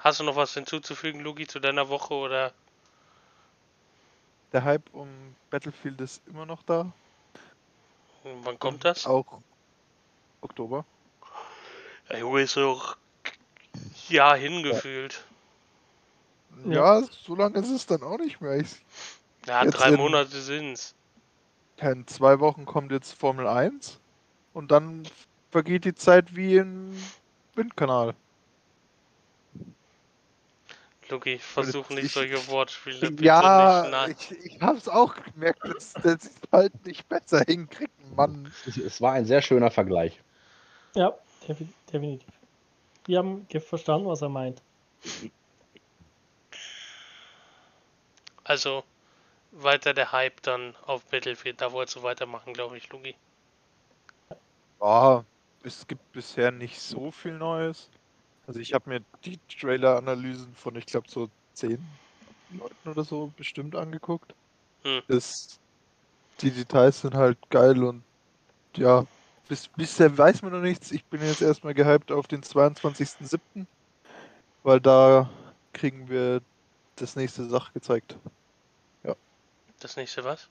[0.00, 2.52] Hast du noch was hinzuzufügen, Lugi, zu deiner Woche oder?
[4.52, 5.08] Der Hype um
[5.50, 6.92] Battlefield ist immer noch da.
[8.22, 9.06] Wann kommt das?
[9.06, 9.40] Auch
[10.40, 10.84] Oktober.
[12.18, 12.96] Junge, ist doch
[14.08, 15.24] ja hingefühlt.
[16.66, 18.56] Ja, so lange ist es dann auch nicht mehr.
[18.58, 18.68] Ich,
[19.46, 20.94] Ja, drei in- Monate sind's.
[21.80, 23.98] in zwei Wochen kommt jetzt Formel 1
[24.52, 25.04] und dann
[25.50, 26.92] vergeht die Zeit wie im
[27.54, 28.14] Windkanal.
[31.08, 33.90] Lugi, versuch nicht ich- solche Wortspiele bitte Ja, nicht.
[33.90, 34.16] Nein.
[34.44, 38.52] ich, ich hab's auch gemerkt, dass, dass ich halt nicht besser hinkriegen, Mann.
[38.66, 40.20] Es, es war ein sehr schöner Vergleich.
[40.94, 41.16] Ja,
[41.48, 42.28] definitiv.
[43.06, 44.62] Wir haben verstanden, was er meint.
[48.44, 48.84] Also
[49.52, 51.60] weiter der Hype dann auf Battlefield.
[51.60, 53.14] Da wolltest du weitermachen, glaube ich, Lugi.
[54.80, 55.24] Ja,
[55.62, 57.88] es gibt bisher nicht so viel Neues.
[58.46, 61.78] Also ich habe mir die Trailer-Analysen von, ich glaube, so zehn
[62.50, 64.34] Leuten oder so bestimmt angeguckt.
[64.82, 65.02] Hm.
[65.08, 65.60] Das,
[66.40, 68.02] die Details sind halt geil und
[68.76, 69.06] ja,
[69.50, 70.92] bis, bisher weiß man noch nichts.
[70.92, 73.66] Ich bin jetzt erstmal gehypt auf den 22.07.,
[74.62, 75.28] weil da
[75.72, 76.40] kriegen wir
[76.96, 78.16] das nächste Sach gezeigt.
[79.80, 80.50] Das nächste was?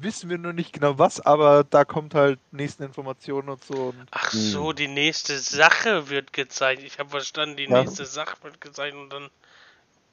[0.00, 3.74] Wissen wir nur nicht genau was, aber da kommt halt nächsten Informationen und so.
[3.88, 4.52] Und Ach Hm.
[4.52, 6.82] so, die nächste Sache wird gezeigt.
[6.82, 7.80] Ich habe verstanden, die Ja.
[7.80, 9.28] nächste Sache wird gezeigt und dann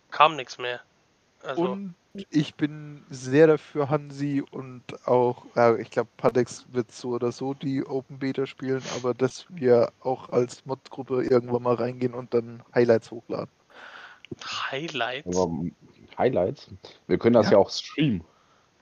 [0.09, 0.81] kam nichts mehr.
[1.43, 7.09] Also, Und ich bin sehr dafür, Hansi und auch, ja, ich glaube, Padex wird so
[7.09, 12.13] oder so die Open Beta spielen, aber dass wir auch als Mod-Gruppe irgendwann mal reingehen
[12.13, 13.49] und dann Highlights hochladen.
[14.71, 15.37] Highlights.
[15.37, 15.51] Aber
[16.17, 16.67] Highlights.
[17.07, 17.53] Wir können das Ja.
[17.53, 18.23] ja, auch streamen.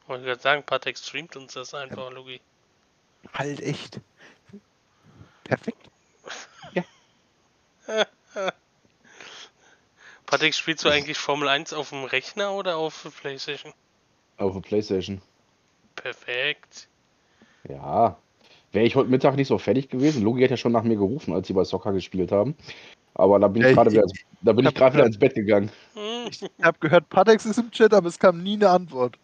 [0.08, 2.42] Wollte gerade sagen, Patek streamt uns das einfach, Lugi.
[3.34, 4.02] Halt echt.
[5.44, 5.90] Perfekt.
[10.30, 13.74] Patek, spielst du eigentlich Formel 1 auf dem Rechner oder auf der Playstation?
[14.38, 15.22] Auf der Playstation.
[15.96, 16.88] Perfekt.
[17.68, 18.16] Ja.
[18.72, 20.22] Wäre ich heute Mittag nicht so fertig gewesen.
[20.24, 22.56] Logi hat ja schon nach mir gerufen, als sie bei Soccer gespielt haben.
[23.16, 25.72] Aber da bin ich gerade wieder, ins- da bin ich gerade wieder ins Bett gegangen.
[25.96, 29.18] Hm, Ich habe gehört, Padex ist im Chat, aber es kam nie eine Antwort.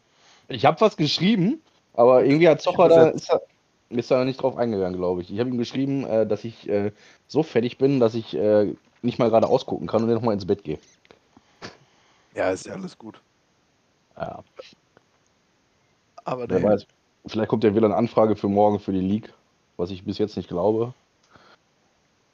[0.47, 1.61] Ich habe was geschrieben,
[1.93, 3.41] aber irgendwie hat Zocher da ist, er,
[3.89, 5.31] ist da nicht drauf eingegangen, glaube ich.
[5.31, 6.91] Ich habe ihm geschrieben, äh, dass ich äh,
[7.27, 10.47] so fertig bin, dass ich äh, nicht mal gerade ausgucken kann und dann nochmal ins
[10.47, 10.79] Bett gehe.
[12.35, 13.21] Ja, ist ja alles gut.
[14.17, 14.43] Ja,
[16.25, 16.85] Aber wer nee, weiß.
[17.27, 19.33] Vielleicht kommt ja wieder eine Anfrage für morgen für die League,
[19.77, 20.93] was ich bis jetzt nicht glaube.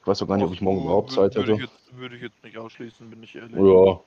[0.02, 1.64] Ich weiß doch gar nicht, ob ich morgen Ach, überhaupt Zeit würde hätte.
[1.64, 3.56] ich, jetzt, würde ich jetzt nicht ausschließen, bin ich ehrlich.
[3.56, 4.00] Ja,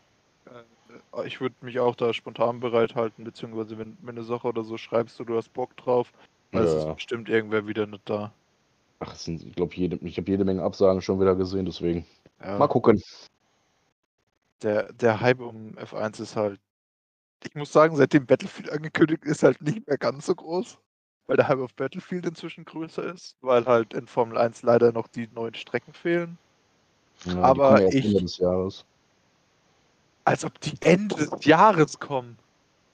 [0.53, 4.77] Äh, Ich würde mich auch da spontan bereithalten, beziehungsweise wenn, wenn eine Sache oder so
[4.77, 6.13] schreibst und du hast Bock drauf,
[6.53, 6.93] dann ist Ja.
[6.95, 8.33] bestimmt irgendwer wieder nicht da.
[9.01, 12.05] ach, sind, ich glaube, ich habe jede Menge Absagen schon wieder gesehen, deswegen.
[12.41, 13.01] Ja, Mal gucken.
[14.65, 16.59] Der, der Hype um F1 ist halt,
[17.45, 20.79] ich muss sagen, seitdem Battlefield angekündigt ist, halt nicht mehr ganz so groß,
[21.27, 25.07] weil der Hype auf Battlefield inzwischen größer ist, weil halt in Formel 1 leider noch
[25.09, 26.39] die neuen Strecken fehlen.
[27.27, 28.85] Ja, Aber ja ich- Ende des Jahres.
[30.25, 32.39] Als ob die Ende des Jahres kommen.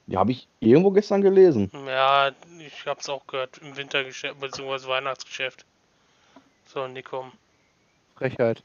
[0.09, 1.71] Die habe ich irgendwo gestern gelesen.
[1.87, 3.59] ja, ich hab's auch gehört.
[3.59, 5.65] Im Wintergeschäft, beziehungsweise Weihnachtsgeschäft.
[6.67, 7.31] So, die kommen.
[8.17, 8.65] Frechheit.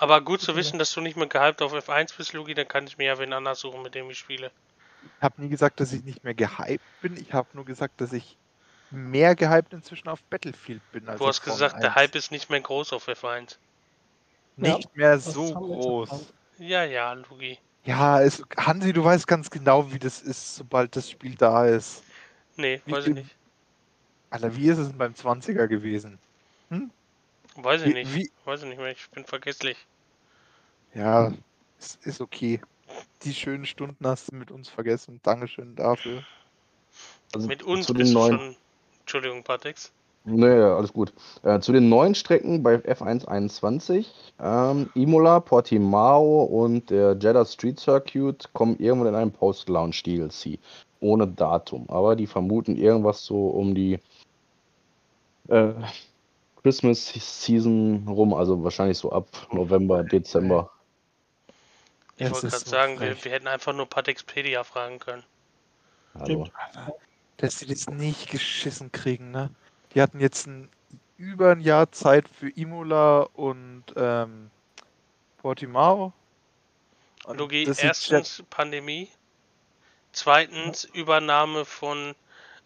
[0.00, 0.56] Aber gut zu Ja.
[0.56, 3.18] wissen, dass du nicht mehr gehypt auf F1 bist, Lugi, dann kann ich mir ja
[3.18, 4.50] wen anders suchen, mit dem ich spiele.
[5.18, 7.18] Ich habe nie gesagt, dass ich nicht mehr gehypt bin.
[7.18, 8.38] Ich habe nur gesagt, dass ich
[8.90, 11.06] mehr gehypt inzwischen auf Battlefield bin.
[11.06, 11.96] Als Du hast gesagt, der 1.
[11.96, 13.58] Hype ist nicht mehr groß auf F1.
[14.56, 16.32] nicht mehr das so groß.
[16.58, 17.58] Ja, ja, Lugi.
[17.84, 22.02] Ja, es, Hansi, du weißt ganz genau, wie das ist, sobald das Spiel da ist.
[22.56, 23.36] Nee, Wie weiß ich viel- nicht.
[24.30, 26.18] Alter, wie ist es denn beim 20er gewesen?
[27.56, 28.14] Weiß ich Wie, nicht.
[28.14, 28.92] wie, Weiß ich nicht mehr.
[28.92, 29.76] Ich bin vergesslich.
[30.94, 31.32] Ja,
[31.78, 32.60] es ist okay.
[33.22, 35.20] Die schönen Stunden hast du mit uns vergessen.
[35.22, 36.22] Dankeschön dafür.
[37.34, 38.38] Also Mit uns zu bist den du neuen.
[38.38, 38.56] schon.
[39.00, 39.92] Entschuldigung, Patex.
[40.24, 41.12] Nee, alles gut.
[41.42, 44.06] Äh, zu den neuen Strecken bei F121,
[44.38, 50.58] ähm, Imola, Portimao und der Jeddah Street Circuit kommen irgendwann in einem Post-Launch DLC.
[51.00, 51.88] Ohne Datum.
[51.88, 53.98] Aber die vermuten irgendwas so um die
[55.48, 55.72] äh,
[56.62, 60.70] Christmas Season rum, also wahrscheinlich so ab November, Dezember.
[62.20, 65.24] Ich wollte gerade so sagen, wir, wir hätten einfach nur Patexpedia fragen können.
[66.14, 66.48] Also,
[67.38, 69.50] Dass sie das nicht geschissen kriegen, ne?
[69.94, 70.68] Die hatten jetzt ein,
[71.16, 74.50] über ein Jahr Zeit für Imola und ähm,
[75.38, 76.12] Portimao.
[77.24, 79.08] Und Logi, erstens Pandemie.
[80.12, 82.14] Zweitens Übernahme von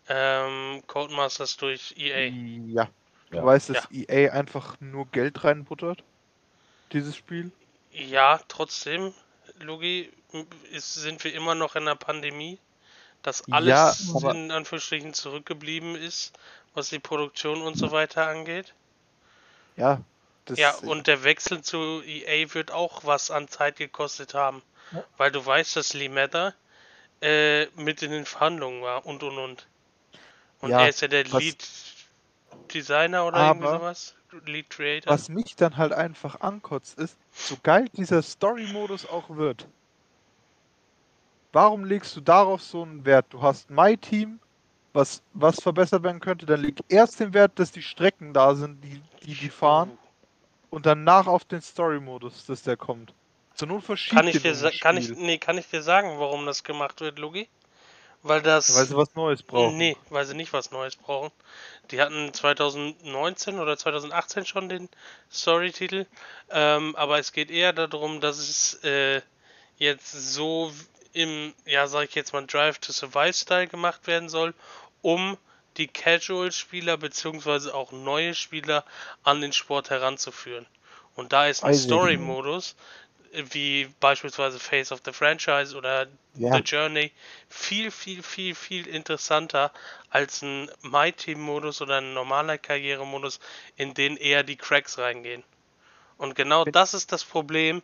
[0.08, 2.30] ähm, Codemasters durch EA.
[2.66, 2.88] Ja.
[3.30, 3.44] Du Ja.
[3.44, 6.02] weißt, dass EA einfach nur Geld reinbuttert.
[6.92, 7.52] Dieses Spiel.
[7.90, 9.14] Ja, trotzdem,
[9.60, 10.12] Logi,
[10.72, 12.58] ist, sind wir immer noch in der Pandemie.
[13.22, 16.32] Dass Ja, alles aber- in Anführungsstrichen zurückgeblieben ist,
[16.74, 18.74] was die Produktion und so weiter angeht.
[19.76, 20.00] Ja.
[20.56, 24.62] Ja, und der Wechsel zu EA wird auch was an Zeit gekostet haben.
[24.92, 25.02] Ja.
[25.16, 26.54] Weil du weißt, dass Lee Mather
[27.22, 29.66] äh, mit in den Verhandlungen war und und und.
[30.60, 31.66] Und Ja, er ist ja der Lead
[32.74, 34.14] Designer oder irgendwie Aber- sowas.
[34.46, 35.12] Lead Creator.
[35.12, 39.66] Was mich dann halt einfach ankotzt, ist, so geil dieser Story-Modus auch wird.
[41.52, 43.26] Warum legst du darauf so einen Wert?
[43.30, 44.40] Du hast My Team,
[44.92, 48.82] was, was verbessert werden könnte, dann liegt erst den Wert, dass die Strecken da sind,
[48.82, 49.96] die die, die fahren,
[50.70, 53.14] und danach auf den Story-Modus, dass der kommt.
[53.54, 56.64] Zur Not verschiebt Kann ich, dir, kann, ich, nee, kann ich dir sagen, warum das
[56.64, 57.48] gemacht wird, Lugi?
[58.24, 58.74] Weil das.
[58.74, 59.76] Weil sie was Neues brauchen.
[59.76, 61.30] Nee, weil sie nicht was Neues brauchen.
[61.90, 64.88] Die hatten 2019 oder 2018 schon den
[65.30, 66.06] Story-Titel.
[66.50, 69.20] Ähm, aber es geht eher darum, dass es äh,
[69.76, 70.72] jetzt so
[71.12, 74.54] im, ja, sag ich jetzt mal, Drive to Survive-Style gemacht werden soll,
[75.02, 75.36] um
[75.76, 78.86] die Casual-Spieler beziehungsweise auch neue Spieler
[79.22, 80.64] an den Sport heranzuführen.
[81.14, 81.74] Und da ist ein.
[81.74, 82.74] Story-Modus,
[83.52, 86.56] wie beispielsweise Face of the Franchise oder Ja.
[86.56, 87.12] The Journey
[87.48, 89.72] viel, viel, viel, viel interessanter
[90.10, 93.38] als ein My Team Modus oder ein normaler Karrieremodus,
[93.76, 95.44] in den eher die Cracks reingehen.
[96.16, 97.82] Und genau das ist das Problem,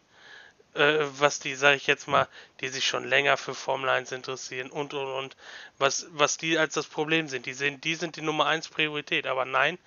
[0.74, 2.28] äh, was die, sag ich jetzt mal,
[2.60, 5.36] die sich schon länger für Formel 1 interessieren und und und,
[5.78, 7.46] was, was die als das Problem sind.
[7.46, 9.78] Die sehen, die sind die Nummer 1 Priorität, aber nein,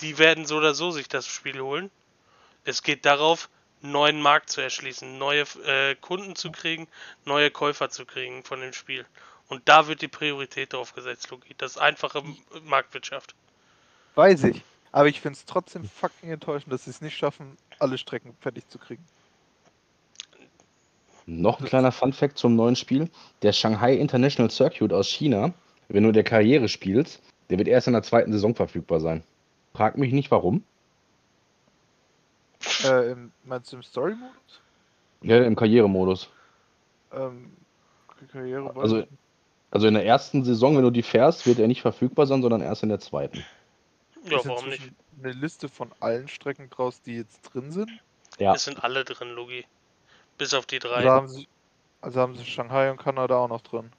[0.00, 1.90] die werden so oder so sich das Spiel holen.
[2.64, 3.48] Es geht darauf,
[3.84, 6.88] neuen Markt zu erschließen, neue äh, Kunden zu kriegen,
[7.24, 9.04] neue Käufer zu kriegen von dem Spiel.
[9.48, 11.54] Und da wird die Priorität drauf gesetzt, Logi.
[11.58, 12.22] Das ist einfache
[12.64, 13.34] Marktwirtschaft.
[14.14, 14.62] Weiß ich.
[14.90, 18.68] Aber ich finde es trotzdem fucking enttäuschend, dass sie es nicht schaffen, alle Strecken fertig
[18.68, 19.04] zu kriegen.
[21.26, 23.10] Noch ein kleiner Fun-Fact zum neuen Spiel.
[23.42, 25.52] Der Shanghai International Circuit aus China,
[25.88, 27.20] wenn du der Karriere spielst,
[27.50, 29.24] der wird erst in der zweiten Saison verfügbar sein.
[29.74, 30.64] Frag mich nicht warum.
[32.84, 34.60] Äh, im, meinst du im Story-Modus?
[35.22, 36.28] Ja, im Karrieremodus.
[37.12, 37.56] Ähm,
[38.32, 39.08] Karriere Also- ich.
[39.70, 42.60] Also in der ersten Saison, wenn du die fährst, wird er nicht verfügbar sein, sondern
[42.60, 43.44] erst in der zweiten.
[44.24, 44.82] Ja, Ist warum nicht?
[45.20, 47.90] Eine Liste von allen Strecken draus, die jetzt drin sind.
[48.38, 49.64] Ja, Es sind alle drin, Logi.
[50.38, 51.04] Bis auf die Also drei.
[51.04, 51.48] haben, sie,
[52.02, 53.90] also haben sie Shanghai und Kanada auch noch drin.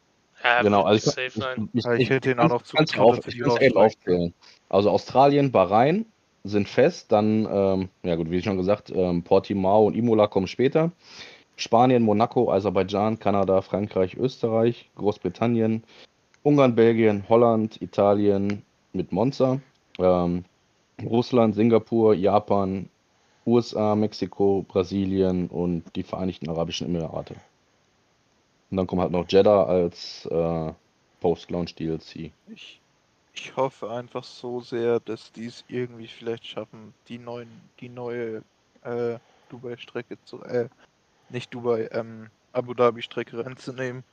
[0.44, 0.84] Ja, genau.
[0.84, 1.70] Also safe sein.
[1.74, 3.76] ich, Ja, ich hätte ihn auch noch auf, ich kann's rausstreichen.
[3.76, 4.34] aufzählen.
[4.70, 6.06] Also Australien, Bahrain
[6.46, 10.92] sind fest, dann, ähm, ja gut, wie schon gesagt, ähm, Portimao und Imola kommen später.
[11.58, 15.84] Spanien, Monaco, Aserbaidschan, Kanada, Frankreich, Österreich, Großbritannien,
[16.44, 18.62] Ungarn, Belgien, Holland, Italien
[18.94, 19.60] mit Monza,
[19.98, 20.46] ähm,
[21.04, 22.90] Russland, Singapur, Japan,
[23.46, 27.36] USA, Mexiko, Brasilien und die Vereinigten Arabischen Emirate.
[28.72, 30.72] Und dann kommt halt noch Jeddah als äh,
[31.22, 32.32] Post-Launch DLC.
[32.54, 32.80] Ich,
[33.36, 38.42] ich hoffe einfach so sehr, dass die es irgendwie vielleicht schaffen, die neuen, die neue
[38.82, 39.20] äh,
[39.50, 40.70] Dubai-Strecke zu, äh,
[41.30, 44.04] nicht Dubai, ähm, Abu Dhabi-Strecke reinzunehmen.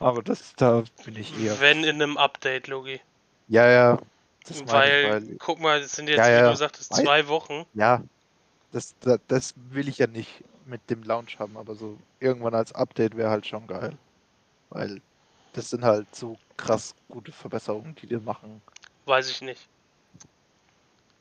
[0.00, 1.58] Aber das, da bin ich eher.
[1.60, 3.00] Wenn in einem Update, Logi.
[3.48, 3.98] Ja, ja.
[4.46, 7.64] Das Weil, weil, guck mal, es sind jetzt, Ja, wie du sagtest, zwei Wochen.
[7.74, 8.02] ja,
[8.72, 12.72] das, das, das will ich ja nicht mit dem Launch haben, aber so irgendwann als
[12.72, 13.96] Update wäre halt schon geil.
[14.70, 15.00] Weil
[15.52, 18.62] das sind halt so krass gute Verbesserungen, die die machen.
[19.06, 19.68] Weiß ich nicht.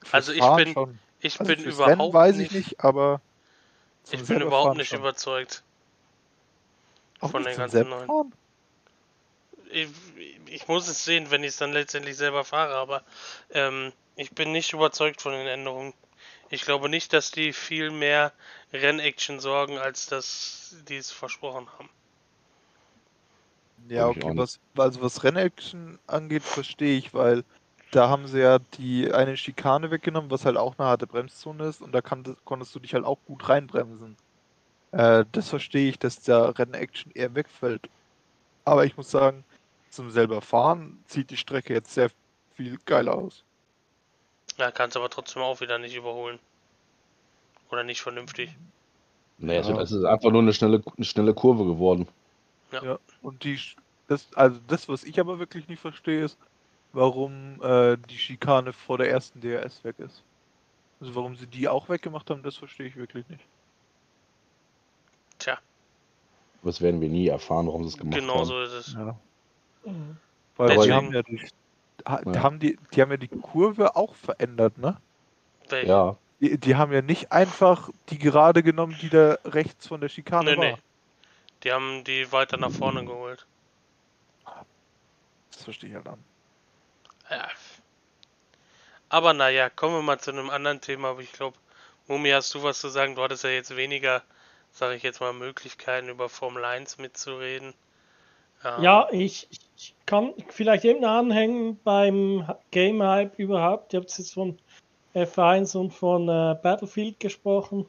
[0.03, 0.99] Fürs Also ich Fahren bin schon.
[1.19, 3.21] Ich Also bin überhaupt Rennen weiß nicht, ich nicht, aber
[4.09, 4.99] ich bin überhaupt nicht schon.
[4.99, 5.63] überzeugt.
[7.19, 8.13] Auch von nicht den ganzen neuen.
[9.71, 9.89] Ich,
[10.47, 13.03] ich muss es sehen, wenn ich es dann letztendlich selber fahre, aber
[13.51, 15.93] ähm, ich bin nicht überzeugt von den Änderungen.
[16.49, 18.33] Ich glaube nicht, dass die viel mehr
[18.73, 21.89] Rennaction sorgen, als dass die es versprochen haben.
[23.89, 27.43] Ja, okay, was, also was Rennaction angeht, verstehe ich, weil
[27.91, 31.81] da haben sie ja die eine Schikane weggenommen, was halt auch eine harte Bremszone ist
[31.81, 34.17] und da kann, konntest du dich halt auch gut reinbremsen.
[34.91, 37.89] Äh, das verstehe ich, dass der Rennaction eher wegfällt.
[38.65, 39.45] Aber ich muss sagen,
[39.89, 42.11] zum selber fahren sieht die Strecke jetzt sehr
[42.55, 43.43] viel geiler aus.
[44.57, 46.39] Ja, kannst aber trotzdem auch wieder nicht überholen.
[47.69, 48.55] Oder nicht vernünftig.
[49.37, 49.79] Nee, es Ja.
[49.81, 52.07] es ist einfach nur eine schnelle, eine schnelle Kurve geworden.
[52.71, 52.83] Ja.
[52.83, 53.75] Ja, und die, Sch-
[54.07, 56.37] das, also das, was ich aber wirklich nicht verstehe, ist,
[56.93, 60.23] warum äh, die Schikane vor der ersten DRS weg ist.
[60.99, 63.43] Also warum sie die auch weggemacht haben, das verstehe ich wirklich nicht.
[65.39, 65.57] Tja,
[66.63, 68.45] Das werden wir nie erfahren, warum sie es gemacht genau haben.
[68.45, 68.93] so ist es.
[68.93, 69.15] Ja.
[69.85, 70.17] Mhm.
[70.55, 71.47] Weil die Deswegen- haben ja die,
[72.07, 72.43] Ja.
[72.43, 74.97] haben die, die haben ja die Kurve auch verändert, ne?
[75.69, 75.87] Welche?
[75.87, 80.09] Ja, Die, die haben ja nicht einfach die gerade genommen, die da rechts von der
[80.09, 80.65] Schikane Nee, war.
[80.65, 80.77] nee.
[81.63, 83.45] Die haben die weiter nach vorne geholt.
[85.51, 86.23] Das verstehe ich halt an.
[87.29, 87.47] Ja.
[89.09, 91.09] Aber naja, kommen wir mal zu einem anderen Thema.
[91.09, 91.57] Aber ich glaube,
[92.07, 93.15] Mumi, hast du was zu sagen?
[93.15, 94.21] Du hattest ja jetzt weniger,
[94.71, 97.73] sage ich jetzt mal, Möglichkeiten über Formel 1 mitzureden.
[98.63, 99.47] Ähm, Ja, ich,
[99.77, 103.93] ich kann vielleicht eben anhängen beim Game Hype überhaupt.
[103.93, 104.57] Ihr habt jetzt von
[105.15, 107.87] F1 und von äh, Battlefield gesprochen.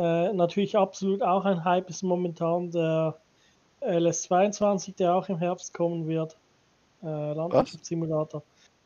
[0.00, 3.20] Äh, natürlich absolut auch ein Hype ist momentan der
[3.82, 6.38] LS22, der auch im Herbst kommen wird.
[7.02, 8.42] äh, Landwirtschaftssimulator.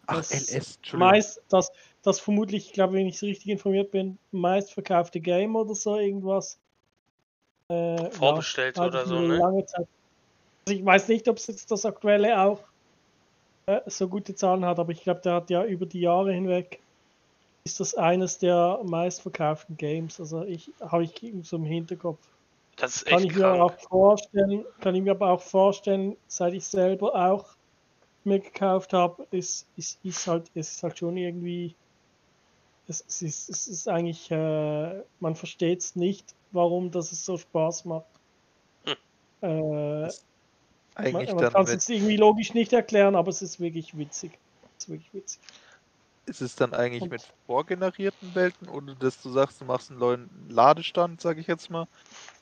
[0.06, 0.80] Ach, Das LS.
[0.92, 1.70] Meist, das,
[2.02, 6.58] das vermutlich, ich glaube, wenn ich so richtig informiert bin, meistverkaufte Game oder so irgendwas.
[7.68, 9.36] Äh, Vorbestellt ja, oder so, ich ne?
[9.36, 9.86] Lange Zeit.
[10.66, 12.60] Also ich weiß nicht, ob es jetzt das aktuelle auch
[13.66, 16.80] äh, so gute Zahlen hat, aber ich glaube, der hat ja über die Jahre hinweg
[17.64, 20.20] ist das eines der meistverkauften Games.
[20.20, 22.20] Also ich habe ich so im Hinterkopf.
[22.76, 23.88] Das ist Kann echt ich mir auch krank.
[23.88, 27.56] vorstellen, kann ich mir aber auch vorstellen, seit ich selber auch
[28.24, 31.74] mir gekauft habe, ist, ist, ist halt, es ist halt schon irgendwie,
[32.88, 37.38] es, es ist, es ist eigentlich, äh, man versteht es nicht, warum das es so
[37.38, 38.06] Spaß macht.
[38.84, 38.96] Hm.
[39.42, 40.10] Äh,
[40.96, 44.32] Eigentlich man man kann es jetzt irgendwie logisch nicht erklären, aber es ist wirklich witzig.
[44.76, 45.40] Es ist wirklich witzig.
[46.26, 50.00] Ist es dann eigentlich Und- mit vorgenerierten Welten oder dass du sagst, du machst einen
[50.00, 51.86] neuen Ladestand, sage ich jetzt mal,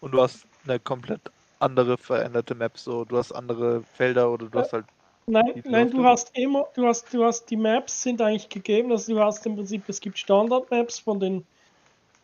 [0.01, 1.21] und du hast eine komplett
[1.59, 4.87] andere veränderte Map, so du hast andere Felder oder du Äh, hast halt
[5.29, 9.15] Nein, nein, du hast immer, du hast, du hast, die Maps sind eigentlich gegeben, also
[9.15, 11.47] du hast im Prinzip, es gibt Standard-Maps von den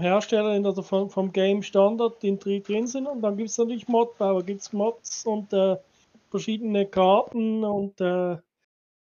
[0.00, 3.86] Herstellern oder vom, vom Game Standard, die drin drin sind und dann gibt es natürlich
[3.88, 5.76] Modbauer, gibt es Mods und äh,
[6.30, 8.36] verschiedene Karten und äh,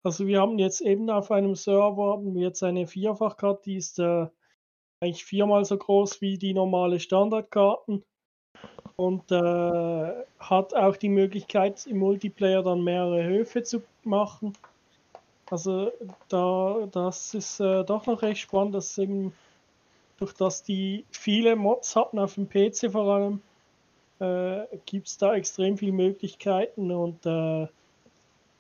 [0.07, 4.29] also wir haben jetzt eben auf einem Server jetzt eine Vierfachkarte, die ist äh,
[5.01, 8.05] eigentlich viermal so groß wie die normale Standardkarten
[8.95, 14.53] und äh, hat auch die Möglichkeit im Multiplayer dann mehrere Höfe zu machen.
[15.51, 15.91] Also
[16.29, 19.33] da das ist äh, doch noch recht spannend, dass eben
[20.19, 23.41] durch dass die viele Mods hatten auf dem PC vor allem,
[24.21, 27.67] äh, gibt es da extrem viele Möglichkeiten und äh,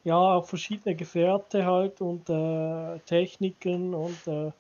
[0.06, 4.52] ja auch verschiedene Gefährte halt und äh, Techniken und äh,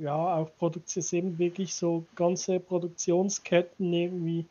[0.00, 4.46] ja auch Produktion eben wirklich so ganze Produktionsketten irgendwie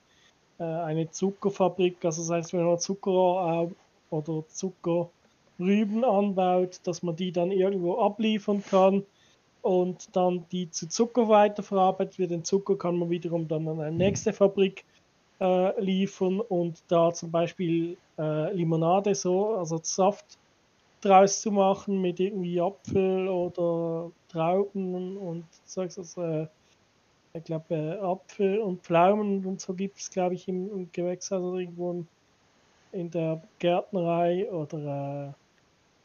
[0.59, 7.15] äh, eine Zuckerfabrik, also das heißt, wenn man Zucker äh, oder Zuckerrüben anbaut, dass man
[7.15, 9.03] die dann irgendwo abliefern kann
[9.63, 12.31] und dann die zu Zucker weiterverarbeitet wird.
[12.31, 14.85] Den Zucker kann man wiederum dann an eine nächste Fabrik
[15.41, 20.37] äh, liefern und da zum Beispiel äh, Limonade so, also Saft
[21.01, 26.47] draus zu machen mit irgendwie Apfel oder Trauben und Zeugs, also äh,
[27.33, 31.41] ich glaube äh, Apfel und Pflaumen und so gibt es glaube ich im, im Gewächshaus
[31.41, 32.07] oder irgendwo in,
[32.91, 34.77] in der Gärtnerei oder
[35.29, 35.33] äh,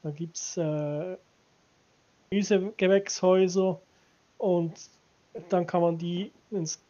[0.02, 1.16] da gibt es äh,
[2.30, 3.80] Gemüsegewächshäuser
[4.38, 4.72] und
[5.50, 6.80] dann kann man die ins,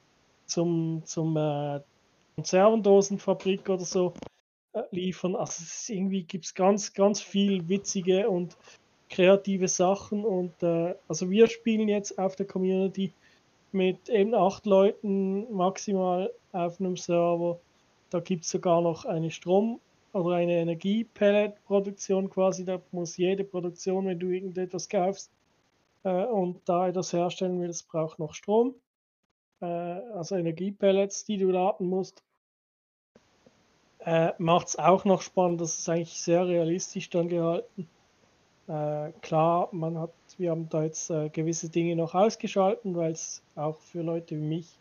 [0.46, 1.80] zum, zum äh,
[2.36, 4.12] Konservendosenfabrik oder so
[4.74, 5.34] äh, liefern.
[5.36, 5.62] Also
[5.92, 8.56] irgendwie gibt es ganz, ganz viel witzige und
[9.08, 13.12] kreative Sachen und äh, also wir spielen jetzt auf der Community
[13.72, 17.58] mit eben acht Leuten maximal auf einem Server.
[18.10, 19.80] Da gibt es sogar noch eine Strom-
[20.12, 22.64] oder eine Energiepellet-Produktion quasi.
[22.64, 25.30] Da muss jede Produktion, wenn du irgendetwas kaufst
[26.04, 28.74] äh, und da etwas herstellen willst, braucht noch Strom.
[29.60, 32.22] Äh, also Energiepellets, die du laden musst.
[34.00, 35.60] Äh, Macht es auch noch spannend.
[35.60, 37.88] Das ist eigentlich sehr realistisch dann gehalten.
[38.68, 43.42] Äh, klar, man hat, wir haben da jetzt äh, gewisse Dinge noch ausgeschalten, weil es
[43.54, 44.78] auch für Leute wie mich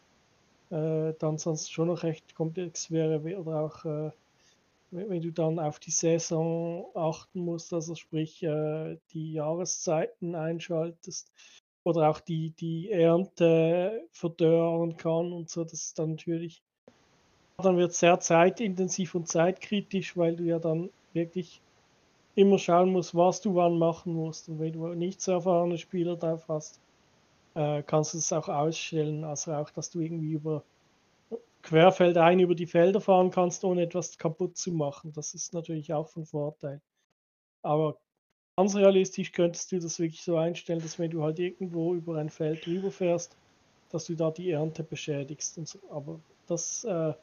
[0.71, 4.11] äh, dann sonst schon noch recht komplex wäre oder auch äh,
[4.91, 11.31] wenn wenn du dann auf die Saison achten musst, also sprich äh, die Jahreszeiten einschaltest
[11.85, 16.61] oder auch die, die Ernte verdörren kann und so, das ist dann natürlich,
[17.57, 21.61] dann wird es sehr zeitintensiv und zeitkritisch, weil du ja dann wirklich
[22.35, 24.49] immer schauen musst, was du wann machen musst.
[24.49, 26.79] Und wenn du nicht so erfahrene Spieler drauf hast,
[27.53, 29.23] äh, kannst du es auch ausstellen.
[29.23, 30.63] Also auch, dass du irgendwie über
[31.61, 35.13] querfeldein über die Felder fahren kannst, ohne etwas kaputt zu machen.
[35.13, 36.81] Das ist natürlich auch von Vorteil.
[37.63, 37.97] Aber
[38.57, 42.29] ganz realistisch könntest du das wirklich so einstellen, dass wenn du halt irgendwo über ein
[42.29, 43.35] Feld rüberfährst,
[43.91, 45.57] dass du da die Ernte beschädigst.
[45.57, 45.79] Und so.
[45.91, 47.13] Aber das äh,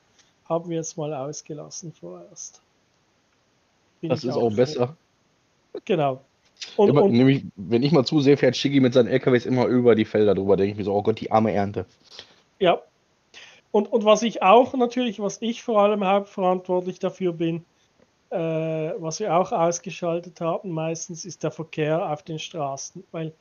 [0.49, 2.61] haben wir jetzt mal ausgelassen vorerst.
[4.01, 4.57] Bin Das ist auch für.
[4.57, 4.97] besser.
[5.85, 6.20] Genau.
[6.76, 9.95] Und, Immer, und nämlich, wenn ich mal zusehe, fährt Shiggy mit seinen LKWs immer über
[9.95, 10.57] die Felder drüber.
[10.57, 11.87] Denke ich mir so, oh Gott, die arme Ernte.
[12.59, 12.80] Ja.
[13.72, 17.64] Und, und was ich auch natürlich, was ich vor allem hauptverantwortlich dafür bin,
[18.33, 23.05] äh, was wir auch ausgeschaltet haben, meistens ist der Verkehr auf den Straßen.
[23.12, 23.33] Weil,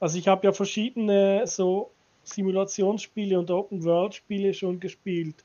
[0.00, 1.90] also ich habe ja verschiedene so
[2.24, 5.44] Simulationsspiele und Open-World-Spiele schon gespielt.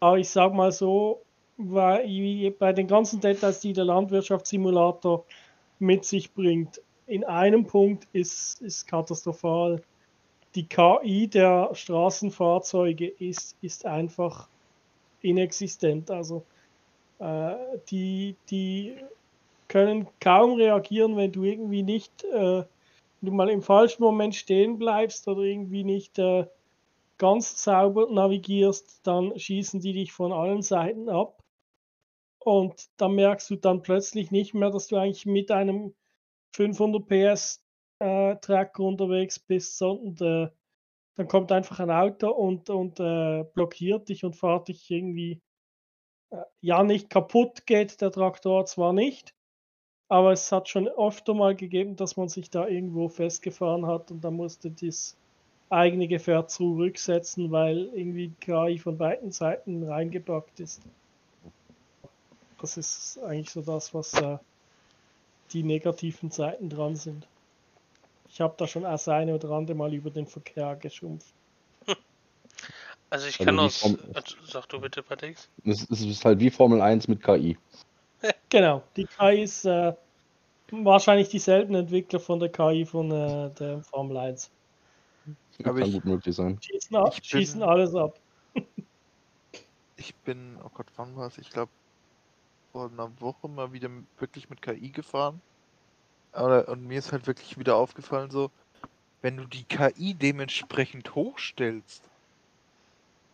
[0.00, 1.22] Aber ich sag mal so,
[1.56, 5.24] weil bei den ganzen Details, die der Landwirtschaftssimulator
[5.78, 9.82] mit sich bringt, in einem Punkt ist, ist katastrophal
[10.54, 14.48] die KI der Straßenfahrzeuge ist, ist einfach
[15.22, 16.10] inexistent.
[16.10, 16.44] Also
[17.20, 18.96] äh, die, die
[19.68, 22.64] können kaum reagieren, wenn du irgendwie nicht, äh,
[23.20, 26.46] du mal im falschen Moment stehen bleibst oder irgendwie nicht äh,
[27.18, 31.38] ganz sauber navigierst, dann schießen die dich von allen Seiten ab.
[32.42, 35.94] Und dann merkst du dann plötzlich nicht mehr, dass du eigentlich mit einem
[36.56, 37.62] 500 PS
[37.98, 40.50] äh, Tracker unterwegs bist, sondern äh,
[41.16, 45.42] dann kommt einfach ein Auto und, und äh, blockiert dich und fährt dich irgendwie
[46.60, 49.34] ja nicht kaputt geht der Traktor zwar nicht,
[50.08, 54.22] aber es hat schon oft mal gegeben, dass man sich da irgendwo festgefahren hat und
[54.22, 55.16] da musste das
[55.70, 60.82] eigene Gefährt zurücksetzen, weil irgendwie KI von beiden Seiten reingepackt ist.
[62.60, 64.38] Das ist eigentlich so das, was äh,
[65.52, 67.26] die negativen Seiten dran sind.
[68.28, 71.32] Ich habe da schon das eine oder andere Mal über den Verkehr geschumpft.
[73.10, 73.84] Also ich Also kann die aus.
[74.14, 75.48] Also, sag du bitte, Patrix.
[75.64, 77.56] Es es ist halt wie Formel 1 mit KI.
[78.50, 79.94] Genau, die KI ist äh,
[80.70, 84.50] wahrscheinlich dieselben Entwickler von der KI von äh, der Formel 1.
[85.64, 86.58] Aber Kann ich- gut möglich sein.
[86.60, 88.18] Schießen, ab, Ich bin- schießen alles ab.
[89.96, 91.36] Ich bin, oh Gott, wann war es?
[91.38, 91.70] Ich glaube,
[92.72, 95.40] vor einer Woche mal wieder wirklich mit KI gefahren.
[96.32, 98.50] Aber, und mir ist halt wirklich wieder aufgefallen, so,
[99.20, 102.02] wenn du die KI dementsprechend hochstellst,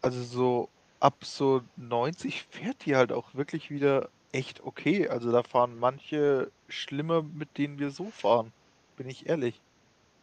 [0.07, 0.69] also so
[1.01, 5.09] ab so 90 fährt die halt auch wirklich wieder echt okay.
[5.09, 8.53] Also da fahren manche schlimmer, mit denen wir so fahren.
[8.97, 9.61] Bin ich ehrlich.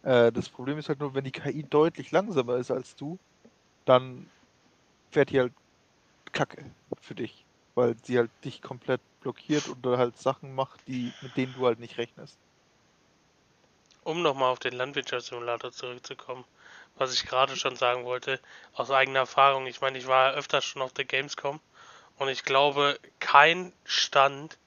[0.04, 3.20] Äh, das Problem ist halt nur, wenn die KI deutlich langsamer ist als du,
[3.84, 4.26] dann
[5.12, 5.54] fährt die halt
[6.32, 6.64] Kacke
[7.02, 7.46] für dich.
[7.76, 11.66] Weil sie halt dich komplett blockiert und da halt Sachen macht, die, mit denen du
[11.66, 12.38] halt nicht rechnest.
[14.06, 16.46] Um nochmal auf den Landwirtschaftssimulator zurückzukommen,
[16.96, 18.40] was ich gerade schon sagen wollte,
[18.74, 19.68] aus eigener Erfahrung.
[19.68, 21.60] Ich meine, ich war ja öfter schon auf der Gamescom
[22.18, 24.58] und ich glaube, kein Stand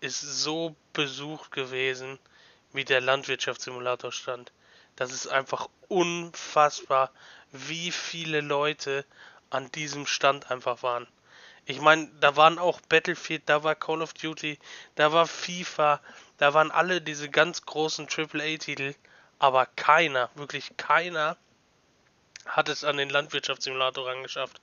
[0.00, 2.18] ist so besucht gewesen
[2.72, 4.52] wie der Landwirtschaftssimulator-Stand.
[4.96, 7.10] Das ist einfach unfassbar,
[7.52, 9.04] wie viele Leute
[9.50, 11.06] an diesem Stand einfach waren.
[11.66, 14.58] Ich meine, da waren auch Battlefield, da war Call of Duty,
[14.96, 16.00] da war FIFA,
[16.36, 18.94] da waren alle diese ganz großen AAA-Titel,
[19.38, 21.38] aber keiner, wirklich keiner,
[22.46, 24.60] hat es an den Landwirtschaftssimulator rangeschafft.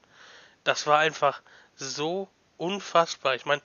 [0.64, 1.42] Das war einfach
[1.76, 3.36] so unfassbar.
[3.36, 3.62] Ich meine,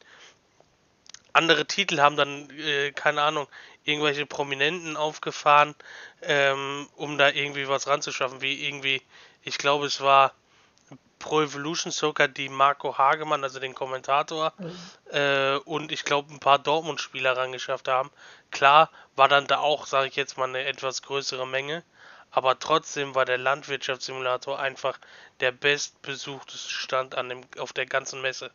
[1.33, 3.47] andere Titel haben dann, äh, keine Ahnung,
[3.85, 5.75] irgendwelche Prominenten aufgefahren,
[6.23, 9.03] ähm, um da irgendwie was ranzuschaffen, wie irgendwie,
[9.43, 10.33] ich glaube, es war
[11.19, 14.53] Pro Evolution Soccer, die Marco Hagemann, also den Kommentator,
[15.11, 18.11] äh, und ich glaube ein paar Dortmund-Spieler rangeschafft haben.
[18.51, 21.83] Klar war dann da auch, sage ich jetzt mal, eine etwas größere Menge,
[22.37, 24.99] aber trotzdem war der Landwirtschaftssimulator einfach
[25.41, 28.51] der bestbesuchteste Stand an dem, auf der ganzen Messe.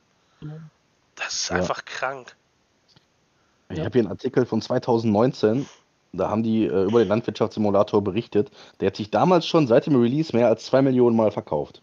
[1.15, 1.57] Das ist Ja.
[1.57, 2.35] einfach krank.
[3.69, 3.85] Ich Ja.
[3.85, 5.65] habe hier einen Artikel von 2019,
[6.13, 8.51] da haben die äh, über den Landwirtschaftssimulator berichtet.
[8.79, 11.81] Der hat sich damals schon seit dem Release mehr als 2 Millionen Mal verkauft.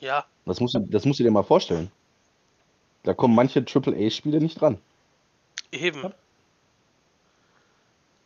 [0.00, 1.90] Ja, Das musst, du, das musst du dir mal vorstellen.
[3.04, 4.78] Da kommen manche AAA-Spiele nicht dran.
[5.72, 6.12] eben.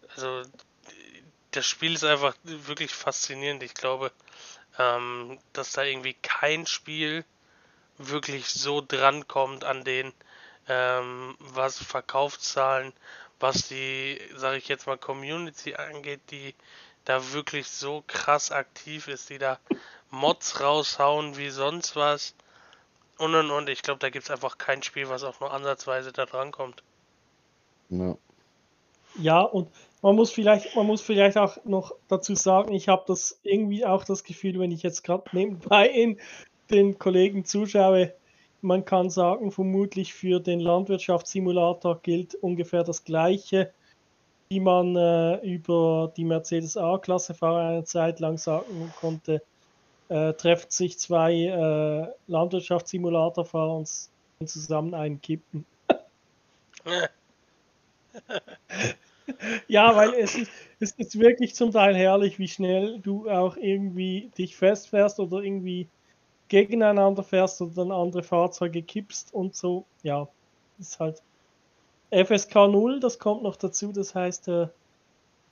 [0.08, 0.42] Also,
[1.56, 3.62] das Spiel ist einfach wirklich faszinierend.
[3.62, 4.12] Ich glaube,
[4.78, 7.24] ähm, dass da irgendwie kein Spiel
[7.98, 10.12] wirklich so drankommt an den,
[10.68, 12.92] ähm, was Verkaufszahlen,
[13.40, 16.54] was die, sage ich jetzt mal, Community angeht, die
[17.04, 19.58] da wirklich so krass aktiv ist, die da
[20.10, 22.34] Mods raushauen wie sonst was.
[23.18, 23.70] Und und und.
[23.70, 26.82] Ich glaube, da gibt es einfach kein Spiel, was auch nur ansatzweise da drankommt.
[27.88, 28.16] Ja.
[29.18, 29.68] Ja, und
[30.02, 34.04] man muss vielleicht, man muss vielleicht auch noch dazu sagen, ich habe das irgendwie auch
[34.04, 36.18] das Gefühl, wenn ich jetzt gerade nebenbei in
[36.70, 38.12] den Kollegen zuschaue,
[38.62, 43.72] man kann sagen, vermutlich für den Landwirtschaftssimulator gilt ungefähr das Gleiche,
[44.48, 49.42] wie man äh, über die Mercedes A-Klasse-Fahrer eine Zeit lang sagen konnte,
[50.08, 53.88] äh, treffen sich zwei äh, Landwirtschaftssimulatorfahrer und
[54.48, 55.64] zusammen einen kippen.
[59.68, 60.50] Ja, weil es ist,
[60.80, 65.88] es ist wirklich zum Teil herrlich, wie schnell du auch irgendwie dich festfährst oder irgendwie
[66.48, 69.86] gegeneinander fährst oder dann andere Fahrzeuge kippst und so.
[70.02, 70.28] Ja,
[70.78, 71.22] ist halt
[72.10, 73.92] FSK 0, das kommt noch dazu.
[73.92, 74.68] Das heißt, äh,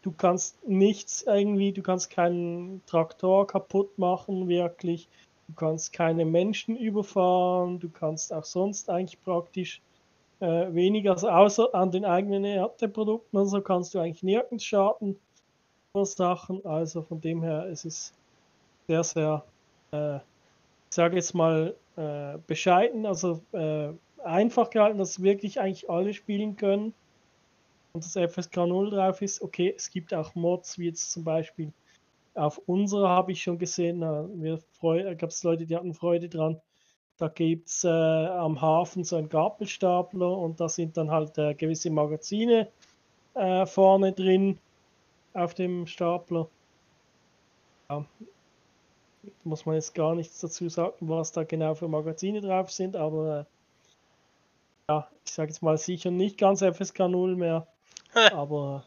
[0.03, 5.09] du kannst nichts irgendwie, du kannst keinen Traktor kaputt machen, wirklich.
[5.49, 9.83] Du kannst keine Menschen überfahren, du kannst auch sonst eigentlich praktisch
[10.41, 15.19] äh, weniger, also außer an den eigenen Erdprodukten und so kannst du eigentlich nirgends Schaden
[15.93, 16.65] verursachen.
[16.65, 18.15] Also von dem her, es ist
[18.89, 19.45] sehr, sehr,
[19.93, 20.23] äh, ich
[20.91, 23.91] sage jetzt mal, äh, bescheiden, also äh,
[24.25, 26.95] einfach gehalten, dass wirklich eigentlich alle spielen können.
[27.93, 29.43] und das FSK 0 drauf ist.
[29.43, 31.73] Okay, es gibt auch Mods, wie jetzt zum Beispiel
[32.35, 36.61] auf unserer habe ich schon gesehen, da gab es Leute, die hatten Freude dran.
[37.19, 41.55] Da gibt es äh, am Hafen so einen Gabelstapler und da sind dann halt äh,
[41.55, 42.69] gewisse Magazine
[43.35, 44.59] äh, vorne drin
[45.33, 46.49] auf dem Stapler.
[47.89, 48.05] Ja,
[49.45, 53.41] muss man jetzt gar nichts dazu sagen, was da genau für Magazine drauf sind, aber
[53.41, 57.67] äh, ja, ich sage jetzt mal sicher nicht ganz FSK 0 mehr,
[58.33, 58.85] aber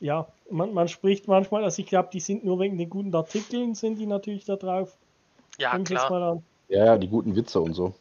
[0.00, 3.74] ja, man, man spricht manchmal, also ich glaube, die sind nur wegen den guten Artikeln,
[3.74, 4.98] sind die natürlich da drauf.
[5.58, 6.42] Ja, klar.
[6.68, 7.94] Ja, ja, die guten Witze und so.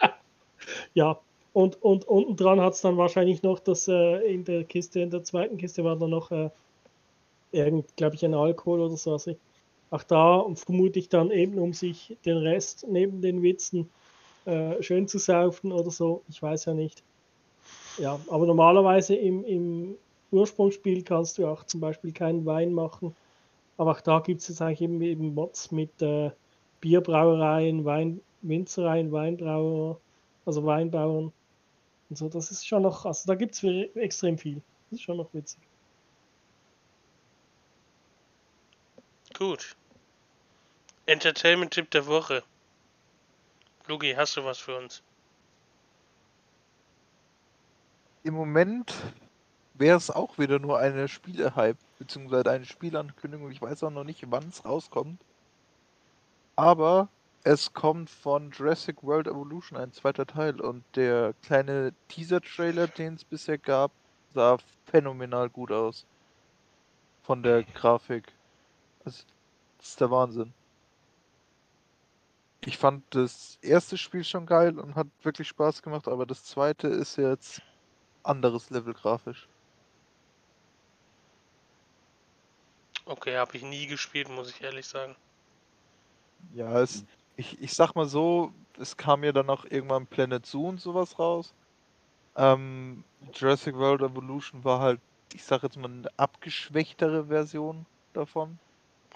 [0.94, 1.18] ja,
[1.52, 5.10] und, und unten dran hat es dann wahrscheinlich noch das äh, in der Kiste, in
[5.10, 6.50] der zweiten Kiste war dann noch äh,
[7.52, 9.12] irgend, glaube ich, ein Alkohol oder so.
[9.12, 9.36] Also
[9.90, 13.88] auch da vermute ich dann eben, um sich den Rest neben den Witzen
[14.46, 16.22] äh, schön zu saufen oder so.
[16.28, 17.02] Ich weiß ja nicht.
[17.98, 19.94] Ja, aber normalerweise im, im
[20.32, 23.14] Ursprungsspiel kannst du auch zum Beispiel keinen Wein machen.
[23.76, 26.30] Aber auch da gibt es jetzt eigentlich eben, eben Mods mit äh,
[26.84, 29.98] Bierbrauereien, Wein, Winzereien, Weinbrauer,
[30.44, 31.32] also Weinbauern.
[32.10, 33.64] Und so, das ist schon noch, also da gibt es
[33.94, 34.60] extrem viel.
[34.90, 35.60] Das ist schon noch witzig.
[39.32, 39.74] Gut.
[41.06, 42.42] Entertainment-Tipp der Woche.
[43.86, 45.02] Lugi, hast du was für uns?
[48.24, 48.92] Im Moment
[49.72, 53.50] wäre es auch wieder nur eine Spielehype, beziehungsweise eine Spielankündigung.
[53.50, 55.18] Ich weiß auch noch nicht, wann es rauskommt.
[56.56, 57.08] Aber
[57.42, 63.24] es kommt von Jurassic World Evolution ein zweiter Teil und der kleine Teaser-Trailer, den es
[63.24, 63.92] bisher gab,
[64.32, 66.06] sah phänomenal gut aus.
[67.22, 68.32] Von der Grafik.
[69.04, 69.26] Das
[69.80, 70.52] ist der Wahnsinn.
[72.66, 76.88] Ich fand das erste Spiel schon geil und hat wirklich Spaß gemacht, aber das zweite
[76.88, 77.60] ist jetzt
[78.22, 79.48] anderes Level grafisch.
[83.04, 85.14] Okay, habe ich nie gespielt, muss ich ehrlich sagen.
[86.52, 87.04] Ja, es,
[87.36, 91.18] ich, ich sag mal so, es kam ja dann auch irgendwann Planet Zoo und sowas
[91.18, 91.54] raus.
[92.36, 95.00] Ähm, Jurassic World Evolution war halt,
[95.32, 98.58] ich sag jetzt mal, eine abgeschwächtere Version davon.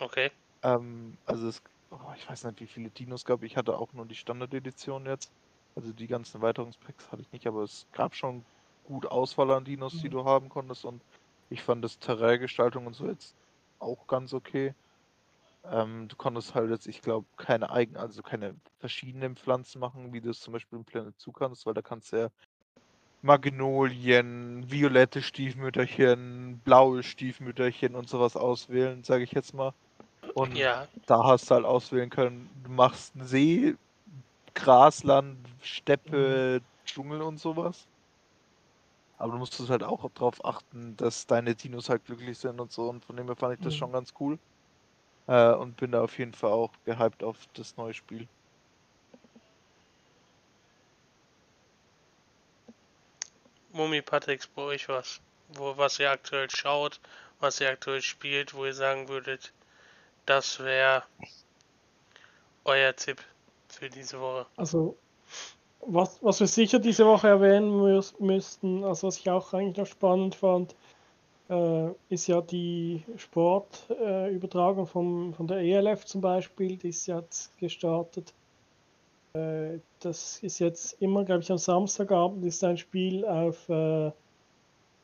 [0.00, 0.30] Okay.
[0.62, 3.42] Ähm, also es, oh, ich weiß nicht, wie viele Dinos gab.
[3.42, 5.30] Ich hatte auch nur die Standard-Edition jetzt.
[5.74, 8.44] Also die ganzen Erweiterungspacks hatte ich nicht, aber es gab schon
[8.84, 10.12] gut Auswahl an Dinos, die mhm.
[10.12, 11.00] du haben konntest und
[11.50, 13.34] ich fand das Terraingestaltung und so jetzt
[13.78, 14.74] auch ganz okay.
[15.70, 20.20] Ähm, du konntest halt jetzt, ich glaube, keine eigen, also keine verschiedenen Pflanzen machen, wie
[20.20, 22.28] du es zum Beispiel im Planet Zoo kannst, weil da kannst du ja
[23.22, 29.72] Magnolien, violette Stiefmütterchen, blaue Stiefmütterchen und sowas auswählen, sage ich jetzt mal.
[30.34, 30.86] Und ja.
[31.06, 33.74] da hast du halt auswählen können, du machst einen See,
[34.54, 36.64] Grasland, Steppe, mhm.
[36.84, 37.86] Dschungel und sowas.
[39.18, 42.88] Aber du musst halt auch darauf achten, dass deine Dinos halt glücklich sind und so.
[42.88, 43.78] Und von dem her fand ich das mhm.
[43.78, 44.38] schon ganz cool.
[45.28, 48.26] Äh, und bin da auf jeden Fall auch gehypt auf das neue Spiel.
[53.72, 55.20] Mummi Patricks, bei euch was?
[55.50, 57.00] Wo, was ihr aktuell schaut,
[57.40, 59.52] was ihr aktuell spielt, wo ihr sagen würdet,
[60.26, 61.04] das wäre
[62.64, 63.22] euer Tipp
[63.68, 64.46] für diese Woche.
[64.56, 64.96] Also
[65.80, 69.86] was, was wir sicher diese Woche erwähnen müß, müssten, also was ich auch eigentlich noch
[69.86, 70.74] spannend fand,
[71.48, 78.34] äh, ist ja die Sportübertragung äh, von, der ELF zum Beispiel, die ist jetzt gestartet.
[79.32, 84.10] Äh, das ist jetzt immer, glaube ich, am Samstagabend ist ein Spiel auf, äh,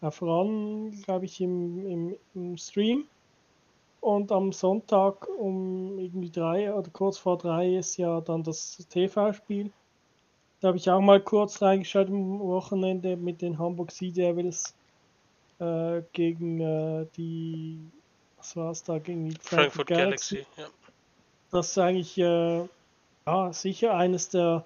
[0.01, 3.05] auf RAN, glaube ich, im, im, im Stream.
[4.01, 9.73] Und am Sonntag um irgendwie drei oder kurz vor drei ist ja dann das TV-Spiel.
[10.61, 14.75] Da habe ich auch mal kurz reingeschaut am Wochenende mit den Hamburg Sea Devils
[15.65, 17.79] äh, gegen äh, die,
[18.37, 20.35] was war es da, gegen die Frankfurt, Frankfurt Galaxy.
[20.37, 20.67] Galaxy ja.
[21.51, 22.69] Das ist eigentlich äh,
[23.27, 24.65] ja, sicher eines der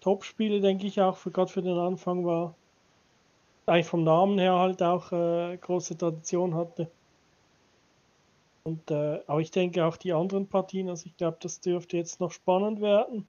[0.00, 2.54] Top-Spiele, denke ich auch, für gerade für den Anfang war.
[3.66, 6.88] Eigentlich vom Namen her halt auch äh, große Tradition hatte.
[8.62, 12.20] Und, äh, aber ich denke auch die anderen Partien, also ich glaube, das dürfte jetzt
[12.20, 13.26] noch spannend werden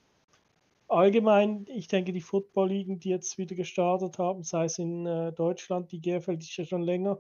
[0.88, 5.92] allgemein, ich denke, die Football-Ligen, die jetzt wieder gestartet haben, sei es in äh, Deutschland,
[5.92, 7.20] die GFL ist ja schon länger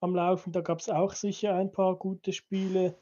[0.00, 2.94] am Laufen, da gab es auch sicher ein paar gute Spiele,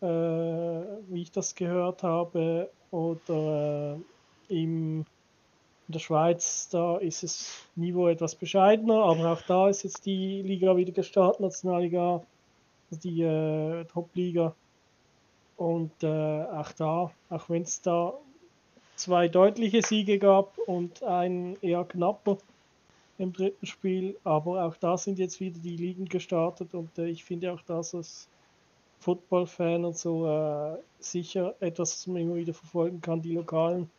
[0.00, 2.70] äh, wie ich das gehört habe.
[2.90, 3.96] Oder
[4.48, 9.82] äh, im, in der Schweiz, da ist das Niveau etwas bescheidener, aber auch da ist
[9.82, 12.22] jetzt die Liga wieder gestartet, Nationalliga,
[12.90, 14.54] also die äh, Top-Liga.
[15.56, 18.14] Und äh, auch da, auch wenn es da
[18.96, 22.38] zwei deutliche Siege gab und ein eher knapper,
[23.18, 24.16] im dritten Spiel.
[24.24, 27.94] Aber auch da sind jetzt wieder die Ligen gestartet und äh, ich finde auch das
[27.94, 28.28] als
[29.00, 33.90] Football-Fan und so äh, sicher etwas, was man immer wieder verfolgen kann, die lokalen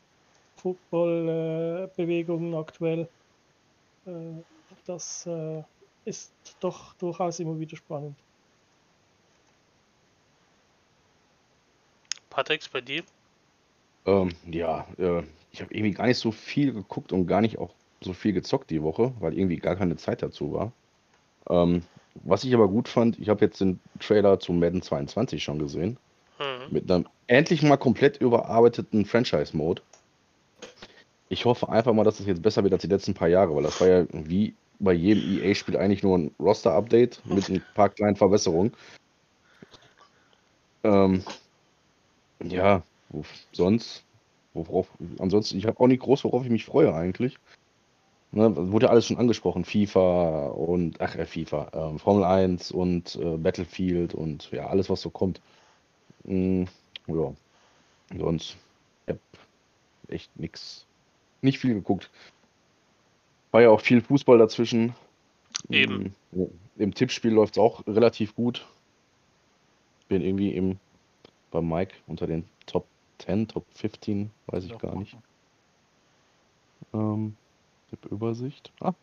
[0.58, 3.08] Football-Bewegungen aktuell.
[4.06, 4.42] Äh,
[4.86, 5.64] das äh,
[6.06, 8.16] ist doch durchaus immer wieder spannend.
[12.30, 13.04] Patrick, bei dir?
[14.06, 17.72] Ähm, ja, äh, ich habe irgendwie gar nicht so viel geguckt und gar nicht auch
[18.02, 20.72] so viel gezockt die Woche, weil irgendwie gar keine Zeit dazu war.
[21.50, 21.82] Ähm,
[22.24, 25.98] was ich aber gut fand, ich habe jetzt den Trailer zu Madden 22 schon gesehen.
[26.40, 26.74] Mhm.
[26.74, 29.82] Mit einem endlich mal komplett überarbeiteten Franchise-Mode.
[31.30, 33.64] Ich hoffe einfach mal, dass es jetzt besser wird als die letzten paar Jahre, weil
[33.64, 38.16] das war ja wie bei jedem EA-Spiel eigentlich nur ein Roster-Update mit ein paar kleinen
[38.16, 38.74] Verbesserungen.
[40.84, 41.24] Ähm,
[42.44, 44.04] ja, wo- sonst,
[44.54, 44.88] worauf,
[45.20, 47.38] ansonsten, ich habe auch nicht groß, worauf ich mich freue eigentlich.
[48.32, 53.16] Ne, wurde ja alles schon angesprochen, FIFA und, ach, äh, FIFA, ähm, Formel 1 und
[53.16, 55.40] äh, Battlefield und ja, alles, was so kommt.
[56.26, 56.64] Mm,
[57.08, 57.34] ja,
[58.18, 58.58] sonst,
[59.06, 59.20] ich hab
[60.10, 60.86] echt nix,
[61.42, 62.10] nicht viel geguckt.
[63.52, 64.94] War ja auch viel Fußball dazwischen.
[65.70, 66.14] Eben.
[66.34, 66.46] Ja,
[66.78, 68.66] Im Tippspiel läuft es auch relativ gut.
[70.10, 70.78] Bin irgendwie im,
[71.52, 72.86] bei Mike unter den Top
[73.20, 75.18] 10, Top 15, weiß ich gar nicht.
[76.94, 77.36] Ähm,
[77.90, 78.72] Tippübersicht.
[78.80, 78.94] Ah.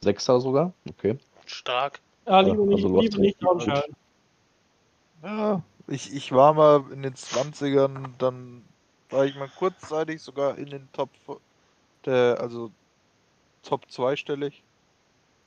[0.00, 1.18] Sechster sogar, okay.
[1.46, 2.00] Stark.
[2.26, 3.94] Ja, lieber nicht, also läuft lieber nicht gut.
[5.22, 8.64] Ja, ich, ich war mal in den 20ern, dann
[9.10, 11.08] war ich mal kurzzeitig sogar in den Top,
[12.04, 12.70] der, also
[13.62, 14.62] Top zweistellig.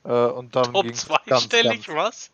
[0.04, 2.30] Äh, und dann Top ging's ganz, zweistellig, ganz- was?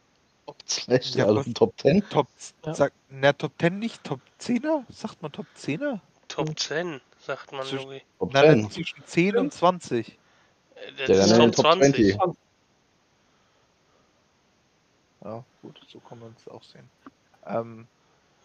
[0.46, 1.54] Top 2, Ja, also was?
[1.54, 2.08] Top 10.
[2.10, 2.26] Top,
[2.64, 2.74] Ja.
[2.74, 4.84] sag, na, Top 10 nicht, Top 10er?
[4.90, 6.00] Sagt man Top 10er?
[6.28, 8.02] Top 10, sagt man, Zwischen- Logi.
[8.18, 8.70] Top Nein, nein, 10.
[8.70, 10.08] zwischen 10 und 20.
[10.74, 12.14] Äh, Das Der ist Top Top 20.
[12.16, 12.38] 20.
[15.24, 16.88] Ja, gut, so kann man es auch sehen.
[17.46, 17.86] Ähm,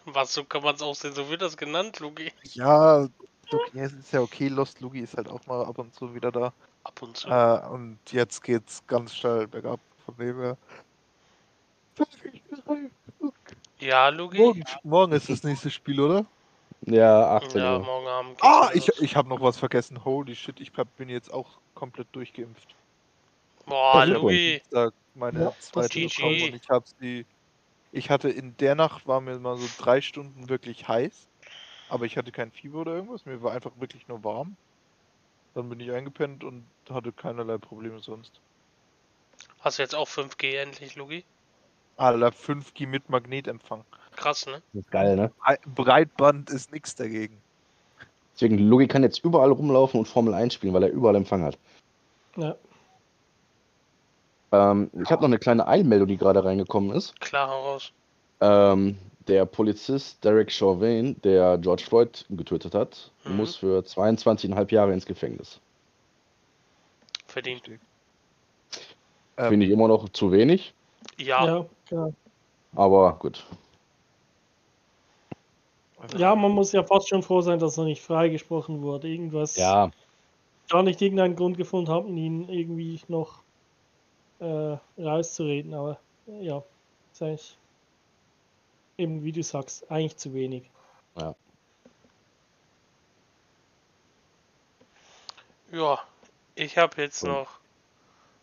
[0.06, 2.32] Was, so kann man es auch sehen, so wird das genannt, Logi.
[2.44, 6.14] ja, ja, es ist ja okay, Lost Lugi ist halt auch mal ab und zu
[6.16, 6.54] wieder da.
[6.84, 7.28] Ab und zu.
[7.28, 10.58] Äh, und jetzt geht's ganz steil bergab von dem her.
[13.80, 14.38] Ja, Logi.
[14.38, 16.26] Morgen, morgen ist das nächste Spiel, oder?
[16.86, 17.84] Ja, 18 Ja, Uhr.
[17.84, 20.04] morgen Abend Ah, ich, ich habe noch was vergessen.
[20.06, 22.76] Holy shit, ich hab, bin jetzt auch komplett durchgeimpft.
[23.66, 24.62] Boah, sehr Logi.
[24.70, 26.44] Sag meine Ja, zweite das- bekommen GG.
[26.46, 27.26] und ich habe sie.
[27.92, 31.28] Ich hatte in der Nacht war mir mal so drei Stunden wirklich heiß,
[31.88, 33.26] aber ich hatte kein Fieber oder irgendwas.
[33.26, 34.56] Mir war einfach wirklich nur warm.
[35.56, 38.42] Dann bin ich eingepennt und hatte keinerlei Probleme sonst.
[39.60, 41.26] Hast du jetzt auch 5G endlich, Logi?
[42.00, 43.84] Alter, 5G mit Magnetempfang.
[44.16, 44.62] Krass, ne?
[44.74, 45.32] Das ist geil, ne?
[45.40, 47.38] Brei- Breitband ist nichts dagegen.
[48.34, 51.58] Deswegen, Logi kann jetzt überall rumlaufen und Formel 1 spielen, weil er überall Empfang hat.
[52.38, 52.56] Ja.
[54.52, 57.20] Ähm, ich habe noch eine kleine Eilmeldung, die gerade reingekommen ist.
[57.20, 57.92] Klar heraus.
[58.42, 58.98] Ähm,
[59.28, 63.36] der Polizist Derek Chauvin, der George Floyd getötet hat, Mhm.
[63.36, 65.60] muss für 22,5 Jahre ins Gefängnis.
[67.28, 67.62] Verdient.
[69.38, 70.74] Ähm, Finde ich immer noch zu wenig,
[71.18, 72.14] Ja, Ja, genau.
[72.76, 73.46] aber gut.
[76.18, 79.08] ja, man muss ja fast schon froh sein, dass er nicht freigesprochen wurde.
[79.10, 79.92] Irgendwas, Ja,
[80.70, 83.44] gar nicht irgendeinen Grund gefunden haben, ihn irgendwie noch
[84.40, 85.74] äh, rauszureden.
[85.74, 86.64] Aber ja,
[87.12, 87.58] ist eigentlich
[88.98, 90.70] eben wie du sagst, eigentlich zu wenig.
[95.72, 96.00] ja.
[96.56, 97.28] Ich habe jetzt So.
[97.28, 97.59] noch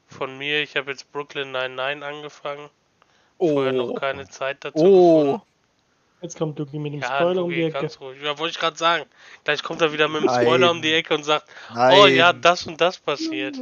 [0.09, 2.70] von mir, ich habe jetzt Brooklyn 99 angefangen.
[3.38, 5.42] Vorher noch keine Zeit dazu Oh, gefunden.
[6.22, 7.80] Jetzt kommt Duki mit dem Ja, Spoiler um die Logi, Ecke.
[7.80, 8.22] ganz ruhig.
[8.22, 9.04] Ja, wollte ich gerade sagen.
[9.44, 10.42] Gleich kommt er wieder mit dem Nein.
[10.42, 12.00] Spoiler um die Ecke und sagt, nein.
[12.00, 13.57] oh ja, das und das passiert.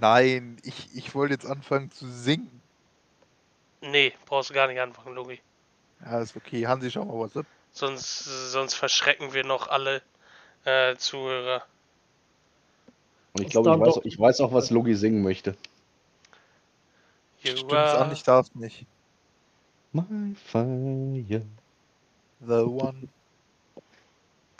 [0.00, 2.62] Nein, ich, ich wollte jetzt anfangen zu singen.
[3.82, 5.38] Nee, brauchst du gar nicht anfangen, Logi.
[6.04, 6.66] Ja, ist okay.
[6.66, 7.46] Hansi, schau mal was ab.
[7.72, 10.00] Sonst, sonst verschrecken wir noch alle
[10.64, 11.62] äh, Zuhörer.
[13.36, 15.56] Und ich glaube, ich weiß, ich weiß auch, was Logi singen möchte.
[17.40, 18.86] Stimmt's an, ich darf nicht.
[19.92, 21.42] My fire.
[22.40, 23.08] The one.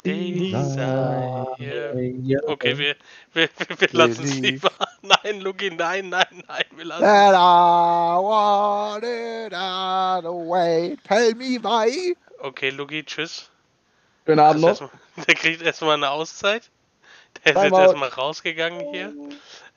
[0.07, 1.47] desire.
[2.47, 2.97] Okay, wir,
[3.33, 3.49] wir,
[3.79, 4.70] wir, lassen es lieber.
[5.03, 10.97] Nein, Logi, nein, nein, nein, wir lassen That I want it out way.
[11.07, 12.16] Tell me why.
[12.41, 13.51] Okay, Logi, tschüss.
[14.27, 14.68] Schönen Abend noch.
[14.68, 14.91] erstmal-
[15.27, 16.70] Der kriegt erstmal eine Auszeit.
[17.45, 17.80] Der ist Time jetzt out.
[17.80, 19.14] erstmal rausgegangen hier.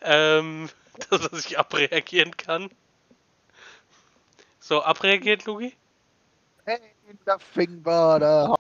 [0.02, 0.70] Ähm,
[1.10, 2.70] dass er sich abreagieren kann.
[4.60, 5.74] So, abreagiert, Lugi?
[6.66, 6.82] Ain't
[7.26, 8.56] nothing but a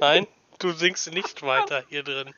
[0.00, 0.26] Nein,
[0.58, 2.34] du singst nicht weiter hier drin.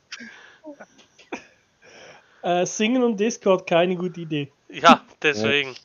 [2.42, 4.53] Äh, Singen und Discord keine gute Idee.
[4.68, 5.76] Ja, deswegen.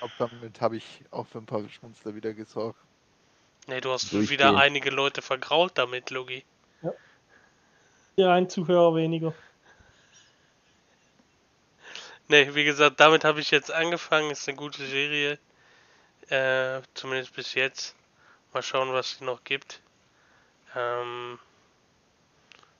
[0.00, 2.78] Ab damit habe ich auch für ein paar Schmunzler wieder gesorgt.
[3.68, 4.30] Nee, du hast Durchgehen.
[4.30, 6.44] wieder einige Leute vergrault damit, Logi.
[8.16, 9.34] Ja, ein Zuhörer weniger.
[12.28, 14.30] Nee, wie gesagt, damit habe ich jetzt angefangen.
[14.30, 15.38] Ist eine gute Serie.
[16.28, 17.94] Äh, zumindest bis jetzt.
[18.52, 19.80] Mal schauen, was sie noch gibt.
[20.76, 21.38] Ähm,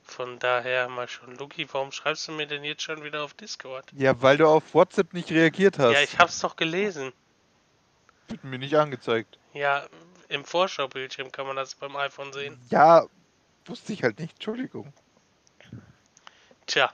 [0.04, 1.36] von daher mal schon.
[1.36, 3.84] Luki, warum schreibst du mir denn jetzt schon wieder auf Discord?
[3.96, 5.92] Ja, weil du auf WhatsApp nicht reagiert hast.
[5.92, 7.12] Ja, ich hab's doch gelesen.
[8.28, 9.38] Wird mir nicht angezeigt.
[9.54, 9.86] Ja,
[10.28, 12.58] im Vorschaubildschirm kann man das beim iPhone sehen.
[12.70, 13.06] Ja,
[13.66, 14.34] wusste ich halt nicht.
[14.34, 14.92] Entschuldigung.
[16.66, 16.92] Tja.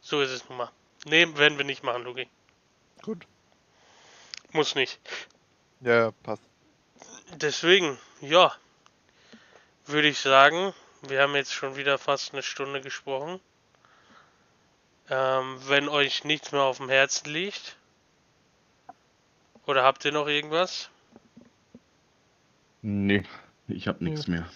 [0.00, 0.70] So ist es nun mal.
[1.04, 2.28] Nee, werden wir nicht machen, Luki.
[3.02, 3.26] Gut.
[4.52, 4.98] Muss nicht.
[5.80, 6.42] Ja, passt.
[7.34, 8.54] Deswegen, ja,
[9.86, 10.72] würde ich sagen,
[11.02, 13.40] wir haben jetzt schon wieder fast eine Stunde gesprochen.
[15.10, 17.76] Ähm, wenn euch nichts mehr auf dem Herzen liegt,
[19.66, 20.90] oder habt ihr noch irgendwas?
[22.90, 23.22] Nee,
[23.66, 24.48] ich hab nichts mehr.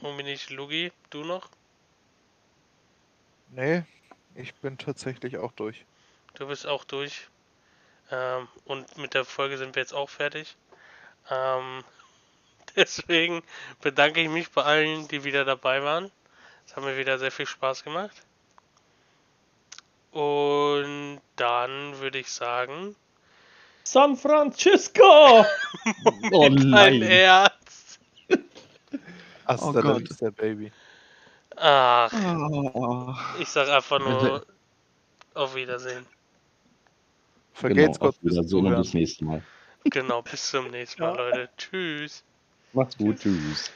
[0.00, 1.50] Dominik, Lugi, du noch?
[3.48, 3.82] Nee,
[4.36, 5.84] ich bin tatsächlich auch durch.
[6.34, 7.26] Du bist auch durch.
[8.12, 10.56] Ähm, und mit der Folge sind wir jetzt auch fertig.
[11.28, 11.82] Ähm,
[12.76, 13.42] deswegen
[13.80, 16.12] bedanke ich mich bei allen, die wieder dabei waren.
[16.64, 18.24] Es hat mir wieder sehr viel Spaß gemacht.
[20.12, 22.94] Und dann würde ich sagen,
[23.84, 25.44] San Francisco!
[26.32, 27.02] Oh ein nein.
[27.02, 27.98] Herz.
[29.46, 30.08] Hasta Oh Gott.
[30.08, 30.72] vista, Baby.
[31.56, 33.14] Ach, Oh.
[33.40, 34.46] ich sag einfach nur
[35.34, 36.06] auf Wiedersehen.
[37.52, 39.42] Vergelt's Genau, Gott auf Wiedersehen und bis nächstes Mal.
[39.84, 41.16] Genau, bis zum nächsten Mal.
[41.16, 41.50] Leute.
[41.56, 42.24] Tschüss.
[42.72, 43.70] Macht's gut, tschüss.